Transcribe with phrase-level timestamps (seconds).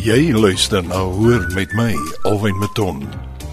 [0.00, 1.92] Jy luister na Hoor met my,
[2.24, 3.02] Alwyn Maton.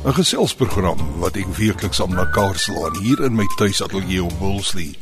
[0.05, 4.95] 'n Geselsprogram wat ek weekliks aan mekaar slaan hier in my tuisateljee op Woolsley.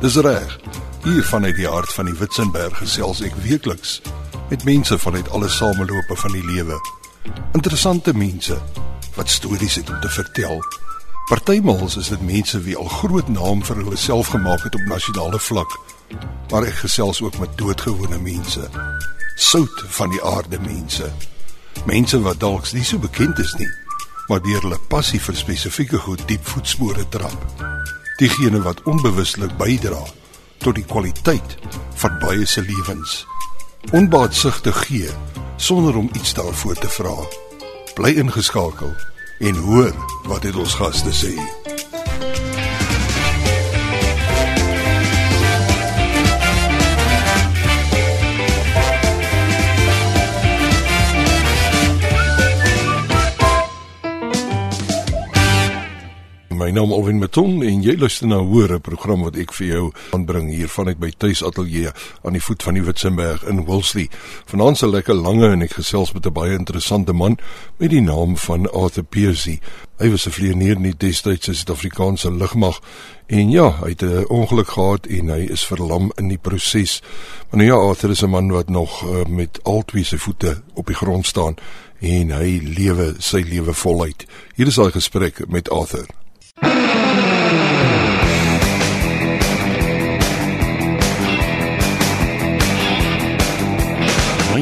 [0.00, 0.56] Dis reg.
[1.04, 4.00] Hier vanuit die hart van die Witzenberg gesels ek weekliks
[4.48, 6.80] met mense vanuit alle samelope van die lewe.
[7.52, 8.56] Interessante mense
[9.14, 10.64] wat stories het om te vertel.
[11.28, 15.38] Partymals is dit mense wie al groot naam vir hulle self gemaak het op nasionale
[15.38, 15.78] vlak.
[16.50, 18.70] Maar ek gesels ook met doodgewone mense
[19.36, 21.12] sout van die aarde mense.
[21.84, 23.68] Mense wat dalk nie so bekend is nie,
[24.28, 27.64] maar deur hulle passie vir spesifieke goed diep voetspore trap.
[28.18, 30.00] Diegene wat onbewuslik bydra
[30.64, 31.58] tot die kwaliteit
[32.00, 33.26] van baie se lewens.
[33.92, 35.12] Onbaatsugtig gee
[35.56, 37.14] sonder om iets daarvoor te vra.
[37.94, 38.96] Bly ingeskakel
[39.38, 41.36] en hoor wat dit ons gaste sê.
[56.56, 59.66] My naam is Alwyn Meton en jy luister na 'n hore program wat ek vir
[59.66, 61.90] jou aanbring hier vanuit my tuisateljee
[62.24, 64.08] aan die voet van die Witzenberg in Woolsley.
[64.46, 67.36] Vanaand se lekker lange en ek gesels met 'n baie interessante man
[67.78, 69.60] met die naam van Arthur Piercy.
[69.98, 72.80] Hy was 'n vlieënier in die destydse Suid-Afrikaanse lugmag
[73.26, 77.02] en ja, hy het 'n ongeluk gehad en hy is verlam in die proses.
[77.50, 80.62] Maar nou ja, Arthur is 'n man wat nog uh, met al twee sy voete
[80.74, 81.54] op die grond staan
[82.00, 84.24] en hy lewe sy lewe voluit.
[84.54, 86.06] Hier is al gesprek met Arthur.
[86.62, 86.68] My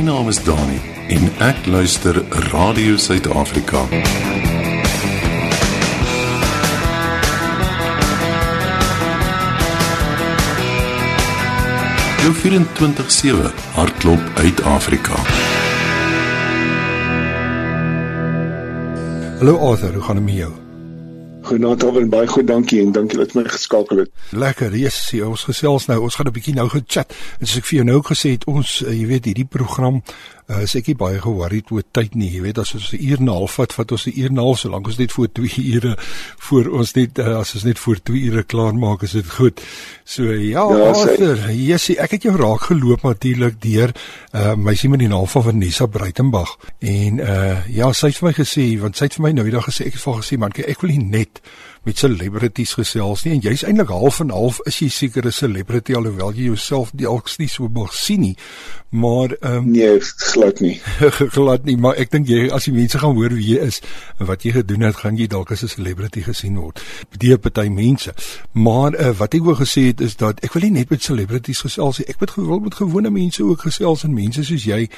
[0.02, 3.86] naam is Dani en ek luister Radio Suid-Afrika.
[12.22, 15.14] Jou 24/7 hardloop uit Afrika.
[19.38, 20.63] Hallo Arthur, hoe gaan dit met jou?
[21.44, 24.12] Goeienaand Alwyn, baie goed, dankie en dankie dat jy my geskakel het.
[24.32, 24.96] Lekker, yes,
[25.26, 25.98] ons gesels nou.
[26.06, 27.12] Ons gaan 'n bietjie nou gechat.
[27.40, 30.00] En soos ek vir jou nou gesê het, ons uh, jy weet hierdie program
[30.50, 32.30] uh, is ek nie baie ge-worried oor tyd nie.
[32.34, 34.34] Jy weet as ons 'n uur en 'n half vat, vat ons 'n uur en
[34.34, 35.96] 'n half, solank ons net voor 2 ure
[36.38, 39.60] voor ons net uh, as ons net voor 2 ure klaar maak, is dit goed.
[40.04, 43.92] So ja, ja Arthur, yes, ek het jou raak geloop natuurlik deur
[44.32, 46.56] uh, meisie met die naam van Vanessa Breitenberg.
[46.78, 49.54] En uh, ja, sy het vir my gesê, want sy het vir my nou die
[49.54, 51.40] dag gesê ek het vir gesê man, ek wil nie net
[51.84, 55.94] met celebrities gesels nie en jy's eintlik half en half is jy seker 'n celebrity
[55.94, 58.36] alhoewel jy jouself dalk nie so mag sien nie
[58.94, 60.80] maar ehm um, nee glad nie.
[61.36, 63.80] glad nie maar ek dink jy as die mense gaan hoor wie jy is
[64.20, 66.82] en wat jy gedoen het gaan jy dalk as 'n celebrity gesien word.
[67.18, 68.14] Deur party mense.
[68.52, 71.64] Maar uh, wat ek wou gesê het is dat ek wil nie net met celebrities
[71.66, 72.06] gesels nie.
[72.06, 74.88] Ek wil gewoon met gewone mense ook gesels en mense soos jy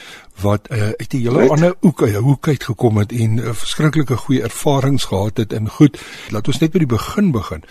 [0.42, 4.16] wat uh, uit 'n hele ander hoek uit hoek uit gekom het en uh, verskriklike
[4.16, 5.96] goeie ervarings gehad het en goed.
[6.30, 7.62] Laat ons net by die begin begin.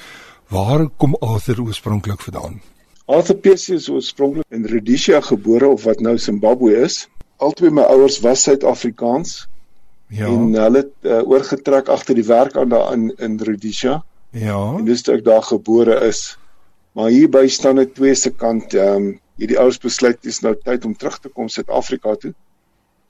[0.50, 2.62] Waar kom Arthur oorspronklik vandaan?
[3.06, 7.06] Arthur Pierce is oorspronklik in Rhodesia gebore of wat nou Zimbabwe is.
[7.38, 9.46] Albei my ouers was Suid-Afrikaans.
[10.10, 10.30] Ja.
[10.30, 14.00] En hulle het uh, oorgetrek agter die werk aan daar in in Rhodesia.
[14.32, 14.58] Ja.
[14.78, 16.38] En dis toe ek daar gebore is.
[16.98, 20.56] Maar hier by staan dit twee se kant, ehm um, hierdie ouers besluit dis nou
[20.64, 22.34] tyd om terug te kom Suid-Afrika toe.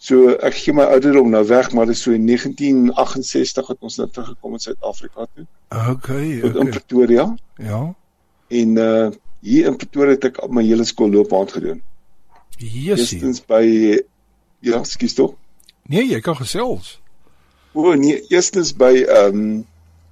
[0.05, 3.95] So ek gee my ouderdom nou weg, maar dit is so in 1968 het ons
[3.97, 5.45] nou teruggekom in Suid-Afrika toe.
[5.73, 6.59] Okay, okay.
[6.61, 7.25] In Pretoria.
[7.57, 7.79] Ja.
[8.47, 9.07] En uh
[9.45, 11.81] hier in Pretoria het ek my hele skoolloopbaan gedoen.
[12.57, 12.95] Jessie.
[12.95, 13.65] Eerstens by
[14.65, 15.35] ja, skus tog.
[15.89, 16.95] Nee, jy kan gesels.
[17.77, 19.55] O nee, eerstens by ehm um,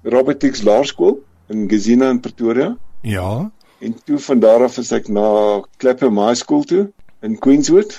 [0.04, 1.22] Robotics Laerskool
[1.54, 2.74] in Gesina in Pretoria.
[3.02, 3.52] Ja.
[3.80, 6.84] En toe van daar af is ek na Clapham High School toe
[7.22, 7.96] in Queenswood.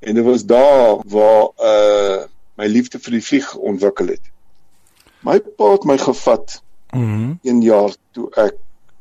[0.00, 2.22] En dit was daar waar uh
[2.60, 4.26] my liefde vir die vlieg ontwikkel het.
[5.24, 6.60] My pa het my gevat
[6.92, 7.04] Mhm.
[7.04, 8.54] Mm een jaar toe ek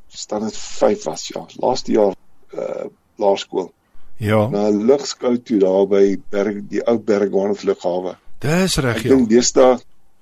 [0.07, 2.13] staan dit 5 was ja, laaste jaar
[2.53, 3.71] uh laerskool.
[4.17, 4.47] ja.
[4.49, 8.15] Na lugskou toe daar by Berg die ou Bergwanath lughawe.
[8.39, 9.09] Dis reg Ek ja.
[9.09, 9.79] dink deesdae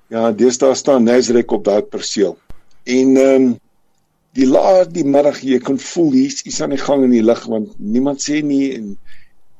[0.09, 2.37] ja, deesdae staan Nasrek op daai perseel.
[2.83, 3.59] En ehm um,
[4.37, 7.45] die laat die middag jy kon voel hier's iets aan die gang in die lug
[7.45, 8.97] want niemand sê nie en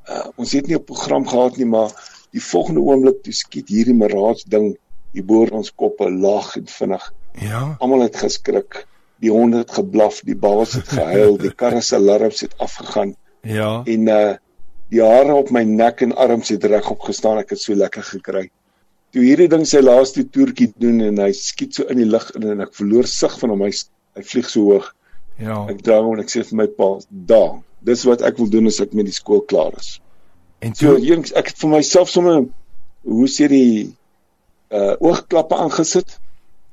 [0.08, 1.90] uh, ons het nie 'n program gehad nie maar
[2.32, 4.76] die volgende oomblik toe skiet hierdie mirage ding
[5.12, 7.04] hier bo ons koppe laag en vinnig.
[7.40, 7.76] Ja.
[7.80, 8.84] Almal het geskrik.
[9.18, 13.82] Die honde het geblaf, die babas het gehuil, die karre se alarms het afgegaan Ja.
[13.86, 14.36] en uh
[14.88, 17.38] die hare op my nek en arms het regop gestaan.
[17.38, 18.46] Ek het so lekker gekry.
[19.12, 22.46] Toe hierdie ding sy laaste toertjie doen en hy skiet so in die lug in
[22.54, 23.66] en ek verloor sig van hom.
[23.66, 23.72] Hy
[24.16, 24.94] hy vlieg so hoog.
[25.38, 25.66] Ja.
[25.68, 28.66] Ek draai hom en ek sê vir my pa, "Da, dis wat ek wil doen
[28.66, 30.00] as ek met die skool klaar is."
[30.58, 32.46] En toe so, jy's ek het vir myself sommer
[33.02, 33.94] hoe sê die
[34.74, 36.18] uh oogklappe aangesit.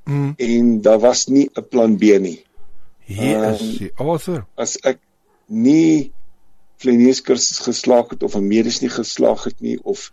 [0.05, 0.33] Mm.
[0.37, 2.43] En daar was nie 'n plan B nie.
[3.05, 4.45] Hier is um, die author.
[4.55, 4.99] As ek
[5.47, 6.11] nie
[6.81, 10.11] vleenieskursus geslaag het of 'n medies nie geslaag het nie of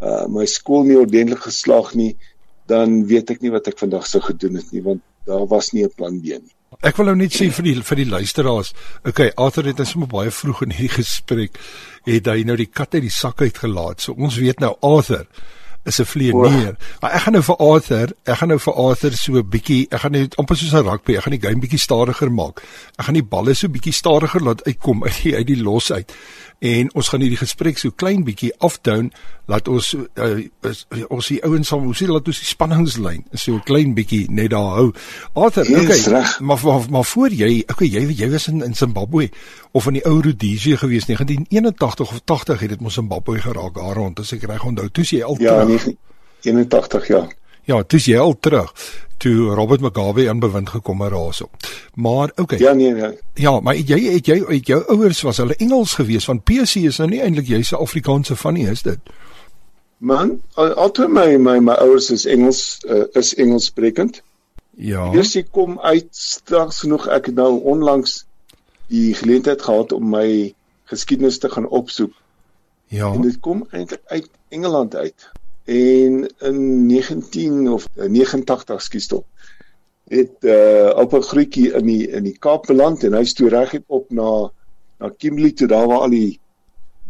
[0.00, 2.16] uh my skool nie ordentlik geslaag nie,
[2.66, 5.84] dan weet ek nie wat ek vandag sou gedoen het nie want daar was nie
[5.84, 6.54] 'n plan B nie.
[6.78, 8.68] Ek wil nou net sê vir die vir die luisteraars,
[9.02, 11.58] okay, Arthur het ons sommer baie vroeg in hierdie gesprek
[12.06, 14.04] het hy nou die kat uit die sak uitgelaat.
[14.04, 15.26] So ons weet nou Arthur
[15.84, 16.76] is 'n vleienier.
[17.00, 20.00] Maar ek gaan nou vir Arthur, ek gaan nou vir Arthur so 'n bietjie, ek
[20.00, 22.62] gaan net amper soos 'n rugby, ek gaan die game bietjie stadiger maak.
[22.98, 26.12] Ek gaan die balle so bietjie stadiger laat uitkom uit die uit die los uit
[26.58, 29.12] en ons gaan hierdie gesprek so klein bietjie afdown
[29.48, 33.94] laat ons uh, is, ons die ouens sal sê laat ons die spanningslyn so klein
[33.96, 34.88] bietjie net daar hou.
[35.38, 36.24] Arthur, yes, okay.
[36.40, 39.28] Maar, maar maar voor jy, okay, jy jy was in in Zimbabwe
[39.72, 43.94] of in die ou Rhodesia gewees 1981 of 80 het dit mos Zimbabwe geraak daar
[43.94, 44.88] rond as ek reg onthou.
[44.90, 47.26] Toe jy al Ja, 81 ja.
[47.68, 48.72] Ja, toe jy al terug
[49.18, 51.50] toe Robert Mugabe aan bewind gekom het daarso.
[51.94, 52.58] Maar okay.
[52.58, 53.18] Ja nee nee.
[53.34, 57.00] Ja, maar jy het jy uit jou ouers was hulle Engels gewees want PC is
[57.02, 58.98] nou nie eintlik jy se Afrikaanse van nie, is dit?
[59.98, 64.22] Man, altyd my my my ouers is Engels uh, is Engels sprekend.
[64.78, 65.10] Ja.
[65.14, 68.22] Eers ek kom uit straks genoeg ek het nou onlangs
[68.88, 70.54] die geleentheid gehad om my
[70.88, 72.14] geskiedenis te gaan opsoek.
[72.86, 73.10] Ja.
[73.12, 75.28] En dit kom eintlik uit Engeland uit
[75.68, 79.24] en in 19 of 89 eh, skuis tog
[80.08, 83.74] het uh op 'n groetjie in die in die Kaap beland en hy stoor reg
[83.86, 84.50] op na
[84.98, 86.40] na Kimberley toe daar waar al die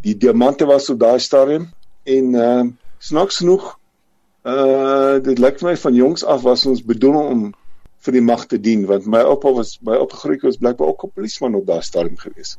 [0.02, 1.70] die diamante was op daai stadium.
[2.02, 2.64] En uh
[2.98, 3.78] snaaks genoeg
[4.44, 7.54] uh dit lyk vir my van jongs af was ons bedoel om
[8.04, 11.14] vir die mag te dien want my oupa was my opgegroei was blykbaar ook 'n
[11.14, 12.58] polisieman op daai stadium geweest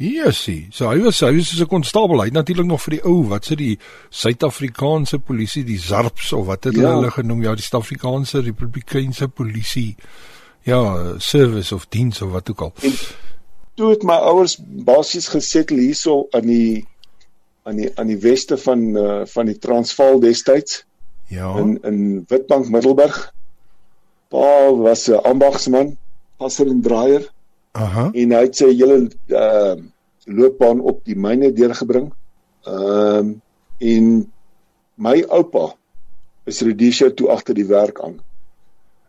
[0.00, 0.70] Yesie.
[0.72, 2.20] So hy was hy was so 'n konstabel.
[2.20, 6.46] Hy het natuurlik nog vir die ou, wat sê die Suid-Afrikaanse polisie, die SARPs of
[6.46, 6.94] wat het ja.
[6.94, 7.42] hulle genoem?
[7.42, 9.96] Ja, die Suid-Afrikaanse Republikeinse polisie.
[10.64, 12.72] Ja, service of diens of wat ook al.
[12.80, 12.92] En
[13.74, 16.86] toe het my ouers basies gesettel hierso aan die
[17.64, 20.84] aan die aan die weste van uh, van die Transvaal destyds.
[21.28, 21.56] Ja.
[21.58, 23.32] In in Witbank Middelburg.
[24.28, 25.96] Pa was 'n ambagsman,
[26.36, 27.28] passer en draaier.
[27.72, 28.10] Aha.
[28.12, 29.78] En hy het sy hele uh
[30.30, 32.10] loopbaan op die myne deurgebring.
[32.68, 33.38] Ehm uh,
[33.80, 34.08] en
[35.00, 35.70] my oupa
[36.44, 38.18] is Rhodesia toe agter die werk aan.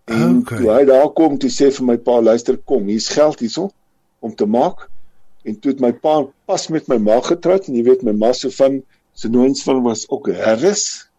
[0.08, 0.58] En okay.
[0.58, 3.70] toe hy daar kom toe sê vir my pa luister kom, hier's geld hierso
[4.20, 4.88] om te maak.
[5.44, 8.32] En toe het my pa pas met my ma getroud en jy weet my ma
[8.38, 8.80] se van
[9.14, 11.11] se nooits van was ook Harris.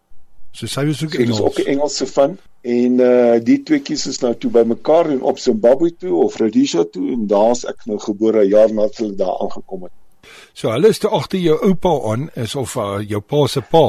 [0.53, 1.37] So sy was ook Engels.
[1.37, 5.25] Sy was ook Engelse van en uh die tweeetjies is nou toe by mekaar en
[5.27, 9.41] op Zimbabwe toe of Rhodesia toe en daar's ek nou gebore jaar nadat hulle daar
[9.43, 9.97] aangekom het.
[10.53, 13.85] So hulle is toe agter jou oupa aan is of uh, jou pa se pa.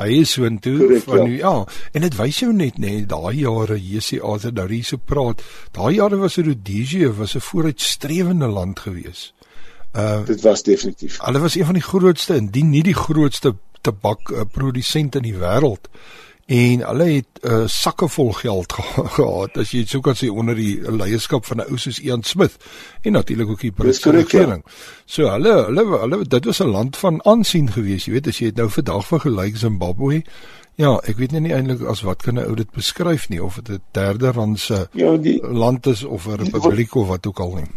[0.00, 1.38] Hy is so intoe van ja.
[1.38, 1.54] ja.
[1.94, 5.44] En dit wys jou net nê nee, daai jare JC Arthur daar hier so praat.
[5.76, 9.30] Daai jare was Rhodesia was 'n vooruitstrewende land gewees.
[9.94, 11.18] Uh dit was definitief.
[11.22, 15.38] Hulle was een van die grootste indien nie die grootste tabak uh, produsent in die
[15.38, 15.88] wêreld
[16.50, 18.72] en hulle het uh, sakke vol geld
[19.16, 22.56] gehad as jy sou kan sê onder die leierskap van 'n ou soos Ian Smith
[23.06, 24.64] en natuurlik ook die Britse regering.
[24.66, 24.72] Ja.
[25.06, 28.50] So hulle hulle hulle dit was 'n land van aansien gewees, jy weet as jy
[28.50, 30.22] dit nou vandag vergelyk Zimbabwe.
[30.74, 33.78] Ja, ek weet nie eintlik as wat kan 'n ou dit beskryf nie of dit
[33.78, 37.70] 'n derde randse ja, die, land is of 'n republiek of wat ook al nie.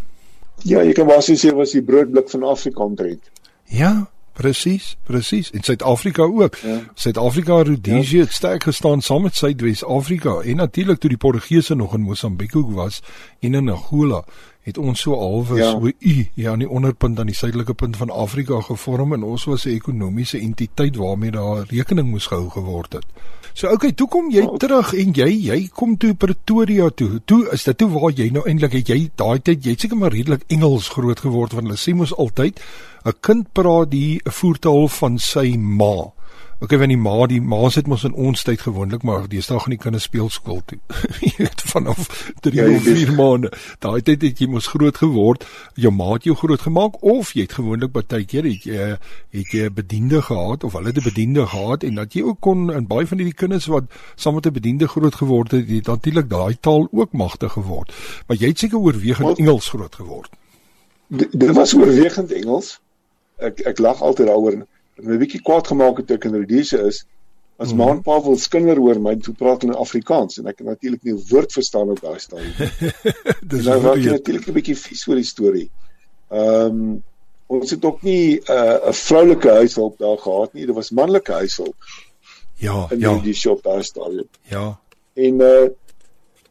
[0.63, 3.29] Ja, jy kan basies sê was die broodblik van Afrika omtrent.
[3.65, 5.51] Ja, Presies, presies.
[5.51, 6.55] En Suid-Afrika ook.
[6.55, 6.79] Ja.
[6.93, 8.23] Suid-Afrika en Rhodesia ja.
[8.23, 13.01] het sterk gestaan saam met Suidwes-Afrika en natuurlik toe die Portugese nog in Mosambiek was
[13.39, 14.23] en in Angola
[14.63, 15.71] het ons so alwe ja.
[15.71, 19.43] so u ja aan die onderpunt aan die suidelike punt van Afrika gevorm en ons
[19.43, 23.05] was 'n ekonomiese entiteit waarmee daar rekening moes gehou geword het.
[23.53, 24.57] So okay, toe kom jy oh.
[24.57, 27.21] terug en jy jy kom toe Pretoria toe.
[27.25, 30.11] Toe is dit toe waar jy nou eintlik het jy daai tyd jy seker maar
[30.11, 32.61] redelik Engels groot geword want hulle sê mos altyd
[33.05, 36.13] 'n kind praat die voertaal van sy ma.
[36.63, 39.73] Okay, wanneer die ma die ma sit mos in ons tyd gewoonlik maar deesdae gaan
[39.73, 40.77] die kinders speel skool toe.
[41.25, 42.05] jy weet vanaf
[42.45, 43.49] 3 ja, of 4 maande.
[43.83, 45.43] Daai tyd het jy mos groot geword.
[45.75, 49.51] Jou ma het jou groot gemaak of jy het gewoonlik baie keer het jy het
[49.51, 52.71] jy 'n bediende gehad of hulle het 'n bediende gehad en dat jy ook kon
[52.71, 56.29] in baie van hierdie kinders wat saam met 'n bediende groot geword het, het natuurlik
[56.29, 57.91] daai taal ook magtig geword.
[58.27, 60.31] Maar jy het seker oorwegend Engels groot geword.
[61.11, 62.79] Dit was oorwegend Engels
[63.37, 64.67] ek ek lag altyd daaroor en
[65.01, 67.03] my bietjie kwaad gemaak het ek in Rhodesia is
[67.57, 67.77] as mm.
[67.77, 71.13] maan pa wil skinder hoor my toe praat in Afrikaans en ek kan natuurlik nie
[71.13, 72.53] 'n woord verstaan op daai stadium.
[73.53, 75.69] Dis nou raak jy natuurlik 'n bietjie vies oor die storie.
[76.29, 77.03] Ehm um,
[77.53, 81.75] ons het ook nie 'n uh, vroulike huishulp daar gehad nie, dit was manlike huishulp.
[82.57, 83.19] Ja, in ja.
[83.19, 84.27] die shop daar stadium.
[84.49, 84.79] Ja.
[85.13, 85.69] En uh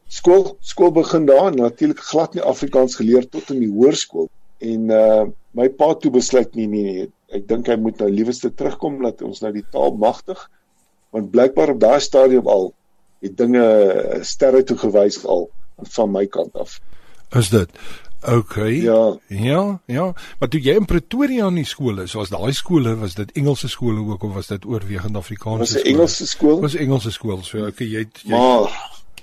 [0.07, 4.29] skool skool begin daar natuurlik glad nie Afrikaans geleer tot in die hoërskool.
[4.59, 8.53] En uh my pa toe besluit nie nee nee, ek dink hy moet nou liewerste
[8.53, 10.49] terugkom dat ons nou die taal magtig
[11.13, 12.71] want blykbaar op daai stadium al
[13.23, 13.65] het dinge
[14.27, 15.47] sterre toe gewys al
[15.95, 16.79] van my kant af.
[17.37, 17.69] Is dit?
[18.23, 18.55] OK.
[18.55, 19.17] Ja.
[19.27, 20.13] Ja, ja.
[20.39, 23.67] Maar toe jy in Pretoria in die skool is, was daai skole, was dit Engelse
[23.71, 25.83] skole ook of was dit oorwegend Afrikaanse skole?
[25.83, 26.61] Was 'n Engelse skool?
[26.61, 27.43] Was Engelse skool.
[27.43, 28.71] So OK, jy het jy Maar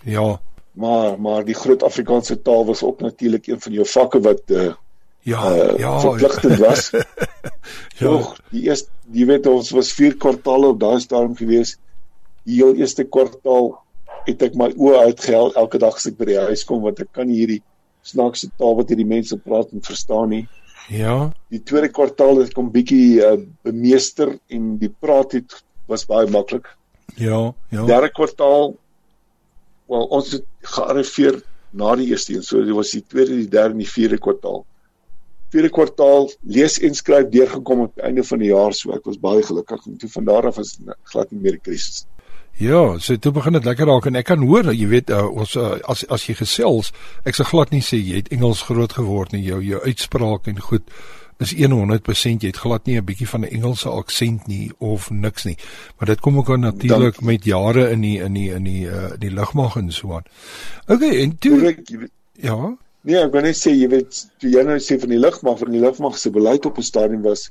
[0.04, 0.40] ja,
[0.72, 4.72] maar maar die groot Afrikaanse taal was ook natuurlik een van jou vakke wat uh
[5.22, 6.90] ja, uh, ja, verpligtend was.
[8.00, 8.06] ja.
[8.06, 11.76] Toch, die eerste jy weet ons was vier kwartaale op daai stadium gewees.
[12.46, 13.74] Die heel eerste kwartaal
[14.26, 17.10] het ek my oë uitgehel elke dag as ek by die huis kom want ek
[17.16, 17.60] kan hierdie
[18.06, 20.44] snaakse taal wat hierdie mense praat en verstaan nie.
[20.90, 21.30] Ja.
[21.52, 23.36] Die tweede kwartaal het kom bietjie uh,
[23.66, 25.60] bemeester en die praat het
[25.90, 26.68] was baie maklik.
[27.18, 27.84] Ja, ja.
[27.86, 28.74] Derde kwartaal
[29.90, 30.46] wel ons het
[30.76, 31.40] gearriveer
[31.74, 32.46] na die eerste een.
[32.46, 34.62] So dit was die tweede, die derde en die vierde kwartaal.
[35.50, 39.18] Vierde kwartaal lees en skryf deurgekom op die einde van die jaar so ek was
[39.18, 40.78] baie gelukkig en toe van daar af was
[41.12, 42.06] glad nie meer 'n krisis.
[42.60, 45.54] Ja, so toe begin dit lekker raak en ek kan hoor, jy weet, uh, ons
[45.56, 46.92] uh, as as jy gesels,
[47.24, 50.60] ek se glad nie sê jy het Engels groot geword nie, jou jou uitspraak en
[50.60, 50.82] goed
[51.40, 55.44] is 100% jy het glad nie 'n bietjie van 'n Engelse aksent nie of niks
[55.44, 55.56] nie.
[55.96, 59.10] Maar dit kom ook aan natuurlik met jare in die in die in die uh
[59.18, 60.24] die lugmag en so aan.
[60.86, 61.92] Okay, en toe Correct,
[62.32, 62.76] ja.
[63.08, 65.72] Nee, ek wil net sê jy weet, toe jy nou sê van die lugmag, van
[65.72, 67.50] die lugmag se beleid op 'n stadium was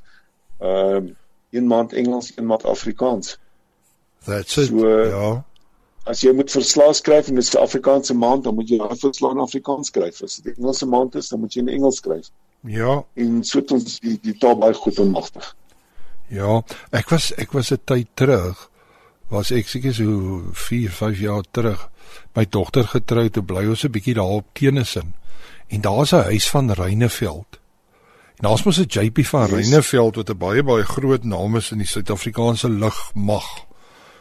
[0.60, 1.14] ehm uh,
[1.50, 3.38] een maand Engels, een maand Afrikaans.
[4.24, 4.68] That's it.
[4.68, 5.44] So, ja.
[6.04, 8.96] As jy moet verslae skryf en dit is 'n Afrikaanse maand, dan moet jy daai
[8.96, 10.22] verslae in Afrikaans skryf.
[10.22, 12.30] As dit Engelse maand is, dan moet jy in Engels skryf.
[12.62, 13.04] Ja.
[13.14, 15.56] En so het ons die die taal baie goed onmagtig.
[16.28, 18.70] Ja, ek was ek was 'n tyd terug
[19.30, 21.88] was ek seker so 4, 5 jaar terug.
[22.34, 25.14] My dogter getroud, toe bly ons 'n bietjie daar op Teenissen.
[25.70, 27.60] En daar's 'n huis van Reyneveld.
[28.36, 29.50] En daar's mos 'n JP van yes.
[29.50, 33.68] Reyneveld wat 'n baie baie groot naam is in die Suid-Afrikaanse lugmag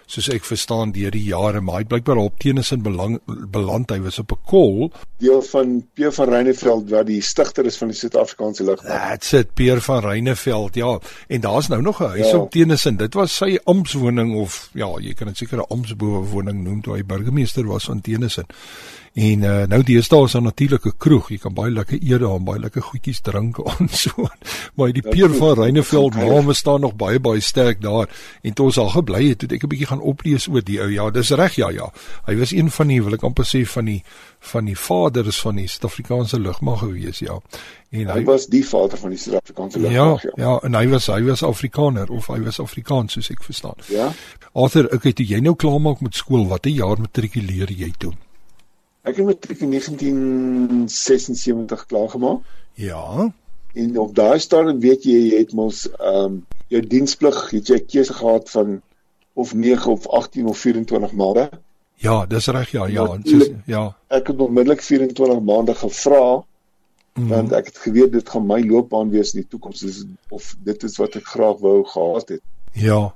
[0.10, 3.18] soos ek verstaan deur die jare maar hy blykbaar op teenoor in belang
[3.54, 4.92] beland hy was op 'n kol
[5.22, 8.90] deel van Pierre van Reyneveld wat die stigter is van die Suid-Afrikaanse lugmag.
[8.90, 12.38] That's it Pierre van Reyneveld ja en daar's nou nog 'n huis ja.
[12.38, 16.82] op teenoor dit was sy ampswoning of ja jy kan dit seker 'n ampsbewoning noem
[16.82, 18.46] toe hy burgemeester was van teenoor
[19.20, 21.30] En uh, nou deesdae is daar natuurlik 'n kroeg.
[21.30, 24.28] Jy kan baie lekker eet daar baie lekker goedjies drink en so.
[24.76, 28.08] Maar die Pier van Reyneveld name staan nog baie baie sterk daar.
[28.42, 30.88] En toe ons al gebly het, het ek 'n bietjie gaan oplees oor die ou.
[30.92, 31.92] Ja, dis reg ja ja.
[32.26, 34.04] Hy was een van die wil ek amper sê van die
[34.40, 37.42] van die vaders van die Suid-Afrikaanse lugmag gewees, ja.
[37.90, 40.32] En hy, hy was die vader van die Suid-Afrikaanse lugmag, ja.
[40.36, 43.76] Ja, ja, en hy was hy was Afrikaner of hy was Afrikaans soos ek verstaan.
[43.88, 44.14] Ja.
[44.54, 48.14] Arthur, okay, toe jy nou klaarmaak met skool, watter jaar matrikuleer jy toe?
[49.08, 52.40] Ek het matriek in 1976 klaar gemaak.
[52.74, 53.32] Ja.
[53.74, 57.80] En op daai stadium weet jy jy het mos ehm um, jou diensplig, het jy
[57.80, 58.82] 'n keuse gehad van
[59.34, 61.50] of 9 of 18 of 24 maande.
[61.96, 63.96] Ja, dis reg ja, ja, soos, ja.
[64.08, 66.44] Ek het onmiddellik 24 maande gevra
[67.14, 67.28] mm.
[67.28, 70.98] want ek het geweet dit gaan my loopbaan wees in die toekoms of dit is
[70.98, 72.42] wat ek graag wou gehad het.
[72.74, 73.14] Ja.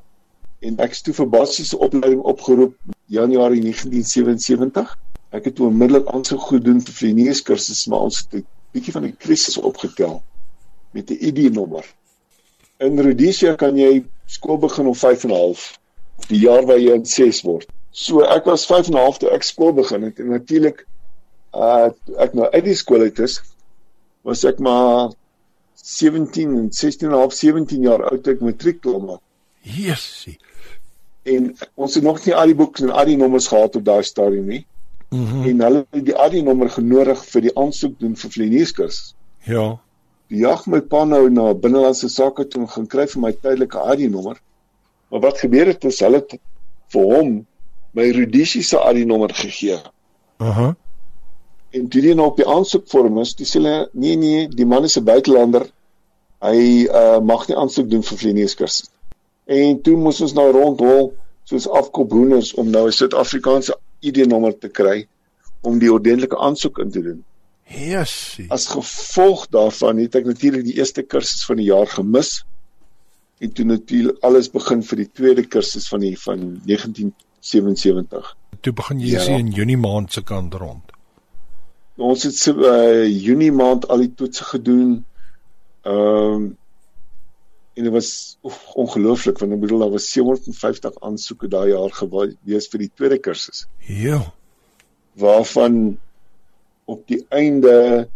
[0.60, 2.75] En ek het toe vir basiese opleiding opgeroep
[3.06, 4.98] Januarie 1977
[5.34, 9.18] ek het onmiddellik aansoek gedoen vir vlieënies kursus maar ons het 'n bietjie van 'n
[9.25, 10.22] krisis opgetel
[10.94, 11.86] met 'n ID-nommer.
[12.80, 15.80] In Rhodesia kan jy skool begin om 5 en 'n half
[16.28, 17.68] die jaar waar jy in 6 word.
[17.92, 20.86] So ek was 5 en 'n half toe ek skool begin het en natuurlik
[21.54, 23.42] uh ek nou uit die skool uit is
[24.22, 25.12] was ek maar
[25.75, 29.22] 17 en 16 en 'n half 17 jaar oud ek matriek klaar maak.
[29.62, 30.40] Jessie.
[31.24, 34.04] En ons het nog nie al die boeke en al die nommers gehad op daai
[34.04, 34.66] stadium nie.
[35.13, 35.43] Mm -hmm.
[35.50, 39.15] En hulle het die ADI nommer genodig vir die aansoek doen vir vlieënierskursus.
[39.46, 39.79] Ja.
[40.27, 44.08] Die jag my pa nou na binnelandse sake toe gaan kry vir my tydelike ADI
[44.10, 44.41] nommer.
[45.10, 46.39] Maar wat gebeur het is hulle het
[46.96, 47.46] vir hom
[47.93, 49.77] my Rhodesiese ADI nommer gegee.
[50.38, 50.50] Aha.
[50.50, 50.74] Uh -huh.
[51.70, 54.98] En toe die nou op die aansoekvorm is, dis hulle nee nee, die man is
[54.98, 55.65] 'n buitelander.
[56.41, 58.89] Hy uh mag nie aansoek doen vir vlieënierskursus.
[59.46, 64.69] En toe moes ons nou rondhol soos afkop hoenders om nou 'n Suid-Afrikaanse ID-nommer te
[64.69, 65.03] kry
[65.63, 67.22] om die ordentlike aansoek in te doen.
[67.74, 68.45] Jessie.
[68.51, 72.41] As gevolg daarvan het ek natuurlik die eerste kursus van die jaar gemis
[73.43, 78.33] en toe natuurlik alles begin vir die tweede kursus van die van 1977.
[78.63, 79.24] Toe begin jy ja.
[79.24, 80.91] sien in Junie maand se kant rond.
[81.98, 85.01] Ons het so uh, Junie maand al die toetse gedoen.
[85.88, 86.51] Ehm um,
[87.74, 88.38] en dit was
[88.74, 93.65] ongelooflik want ek bedoel daar was 750 aansoeke daai jaar gewees vir die tweede kursus.
[93.88, 94.20] Ja.
[95.18, 95.98] Waarvan
[96.86, 98.08] op die einde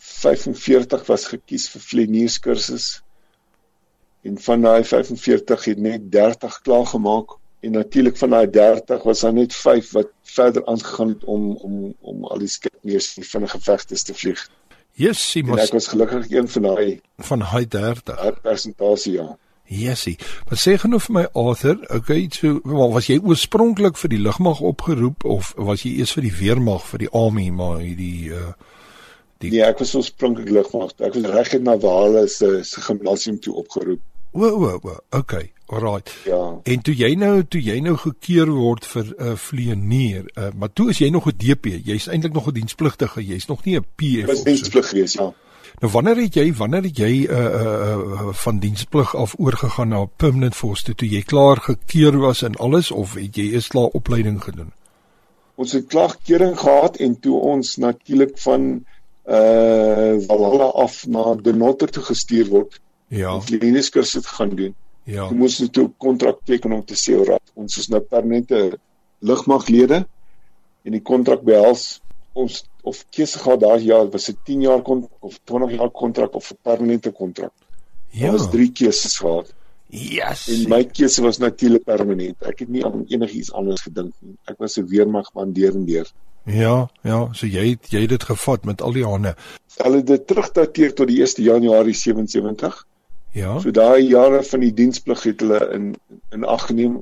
[0.00, 2.88] 45 was gekies vir vlieënierskursus.
[4.24, 9.20] En van daai 45 het net 30 klaar gemaak en natuurlik van daai 30 was
[9.20, 13.60] daar net 5 wat verder aangegaan het om om om al die skipneers die vinnige
[13.60, 14.48] vegters te vlieg.
[15.00, 18.16] Jessie, maar ek was gelukkig een van daai van hy 30.
[18.16, 19.28] Daai persentasie ja.
[19.70, 20.16] Jessie,
[20.48, 24.60] maar sê genoeg vir my Arthur, okay, so maar was jy oorspronklik vir die lugmag
[24.72, 28.50] opgeroep of was jy eers vir die weermag vir die army maar hierdie uh
[29.40, 30.90] die Nee, ek was oorspronklik lugmag.
[31.00, 34.02] Ek was reg na Wale se se gimnasium toe opgeroep.
[34.36, 35.48] O, o, o, okay.
[35.70, 36.10] Alright.
[36.24, 36.58] Ja.
[36.62, 40.72] En toe jy nou toe jy nou gekeer word vir 'n uh, vlieënier, uh, maar
[40.72, 41.78] toe is jy nog 'n DP.
[41.84, 43.22] Jy's eintlik nog 'n dienspligtige.
[43.26, 44.44] Jy's nog nie 'n PF of so.
[44.44, 45.32] diensplig gewees, ja.
[45.80, 50.04] Nou wanneer het jy wanneer het jy uh, uh, uh, van diensplig af oorgegaan na
[50.04, 53.94] permanent force toe, toe jy klaar gekeer was en alles of het jy eers klaar
[53.96, 54.72] opleiding gedoen?
[55.54, 58.84] Ons het klaar kering gehad en toe ons natuurlik van
[59.28, 62.80] uh Valhalla af na De Notter toe gestuur word.
[63.08, 63.38] Ja.
[63.38, 64.74] Die vlieënierskursus het gaan doen.
[65.04, 65.24] Ja.
[65.26, 68.78] Ons moes net 'n kontrak teken om te sê oor ons is nou permanente
[69.20, 70.06] lugmaglede
[70.84, 72.00] en die kontrak behels
[72.32, 76.34] ons of keuse gehad daai jaar was 'n 10 jaar kontrak of 20 jaar kontrak
[76.34, 77.52] of 'n permanente kontrak.
[78.10, 78.32] Ja.
[78.32, 79.54] Ons drie keuses gehad.
[79.90, 80.48] Yes.
[80.48, 82.36] En my keuse was natuurlik permanent.
[82.46, 84.36] Ek het nie aan enigiets anders gedink nie.
[84.44, 86.12] Ek was 'n weermagman deur en deur.
[86.44, 89.34] Ja, ja, so jy het jy het dit gevat met al die hande.
[89.76, 92.86] Hulle dit terugdateer tot die 1 Januarie 77.
[93.32, 93.58] Ja.
[93.60, 95.94] So daai jare van die diensplig het hulle in
[96.34, 97.00] in ag geneem.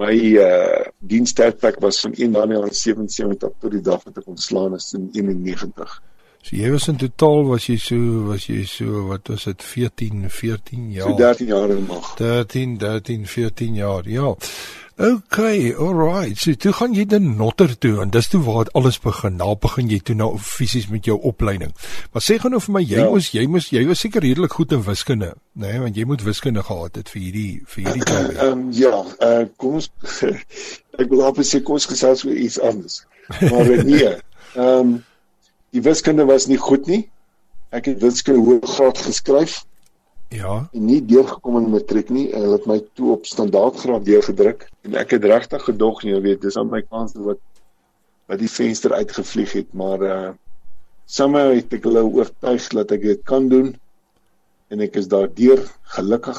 [0.00, 4.92] My uh dienstydperk was van 1 Januarie 77 tot die dag wat ek ontslaan is
[4.96, 6.00] in 91.
[6.42, 7.96] So jy was in totaal was jy so
[8.30, 11.10] was jy so wat was dit 14 14 jaar.
[11.10, 12.14] So 13 jaar in mag.
[12.16, 14.08] 13 13 14 jaar.
[14.08, 14.34] Ja.
[15.00, 16.36] Okay, alright.
[16.36, 19.38] So toe gaan jy dan Notter toe en dis toe waar alles begin.
[19.40, 21.70] Daar begin jy toe nou fisies met jou opleiding.
[22.12, 23.06] Maar sê gou nou vir my, jy ja.
[23.08, 26.26] moes jy moes jy was seker redelik goed in wiskunde, né, nee, want jy moet
[26.26, 28.28] wiskunde gehad het vir hierdie vir hierdie job.
[28.34, 28.92] Ehm um, ja,
[29.24, 29.88] uh, kom ons
[31.00, 33.00] ek wil op sê kom ons gesels oor iets anders.
[33.40, 34.12] Maar nee.
[34.12, 34.92] Ehm um,
[35.72, 37.06] die wiskunde was nie goed nie.
[37.72, 39.62] Ek het wiskunde hoë graad geskryf.
[40.30, 40.68] Ja.
[40.72, 42.28] En nie deurgekom in matriek nie.
[42.30, 46.44] Hulle het my toe op standaardgraad deurgedruk en ek het regtig gedog nie, jy weet,
[46.44, 47.42] dis aan my kans wat
[48.30, 50.30] wat die venster uitgevlieg het, maar uh
[51.10, 53.72] somehow het ek hulle oortuig dat ek dit kan doen
[54.70, 55.64] en ek is daardeur
[55.96, 56.38] gelukkig.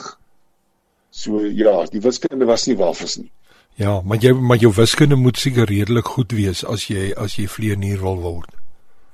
[1.12, 3.27] So ja, die wiskunde was nie waarfors nie.
[3.75, 7.49] Ja, maar jy maar jou wiskunde moet seker redelik goed wees as jy as jy
[7.51, 8.56] vlieënier wil word.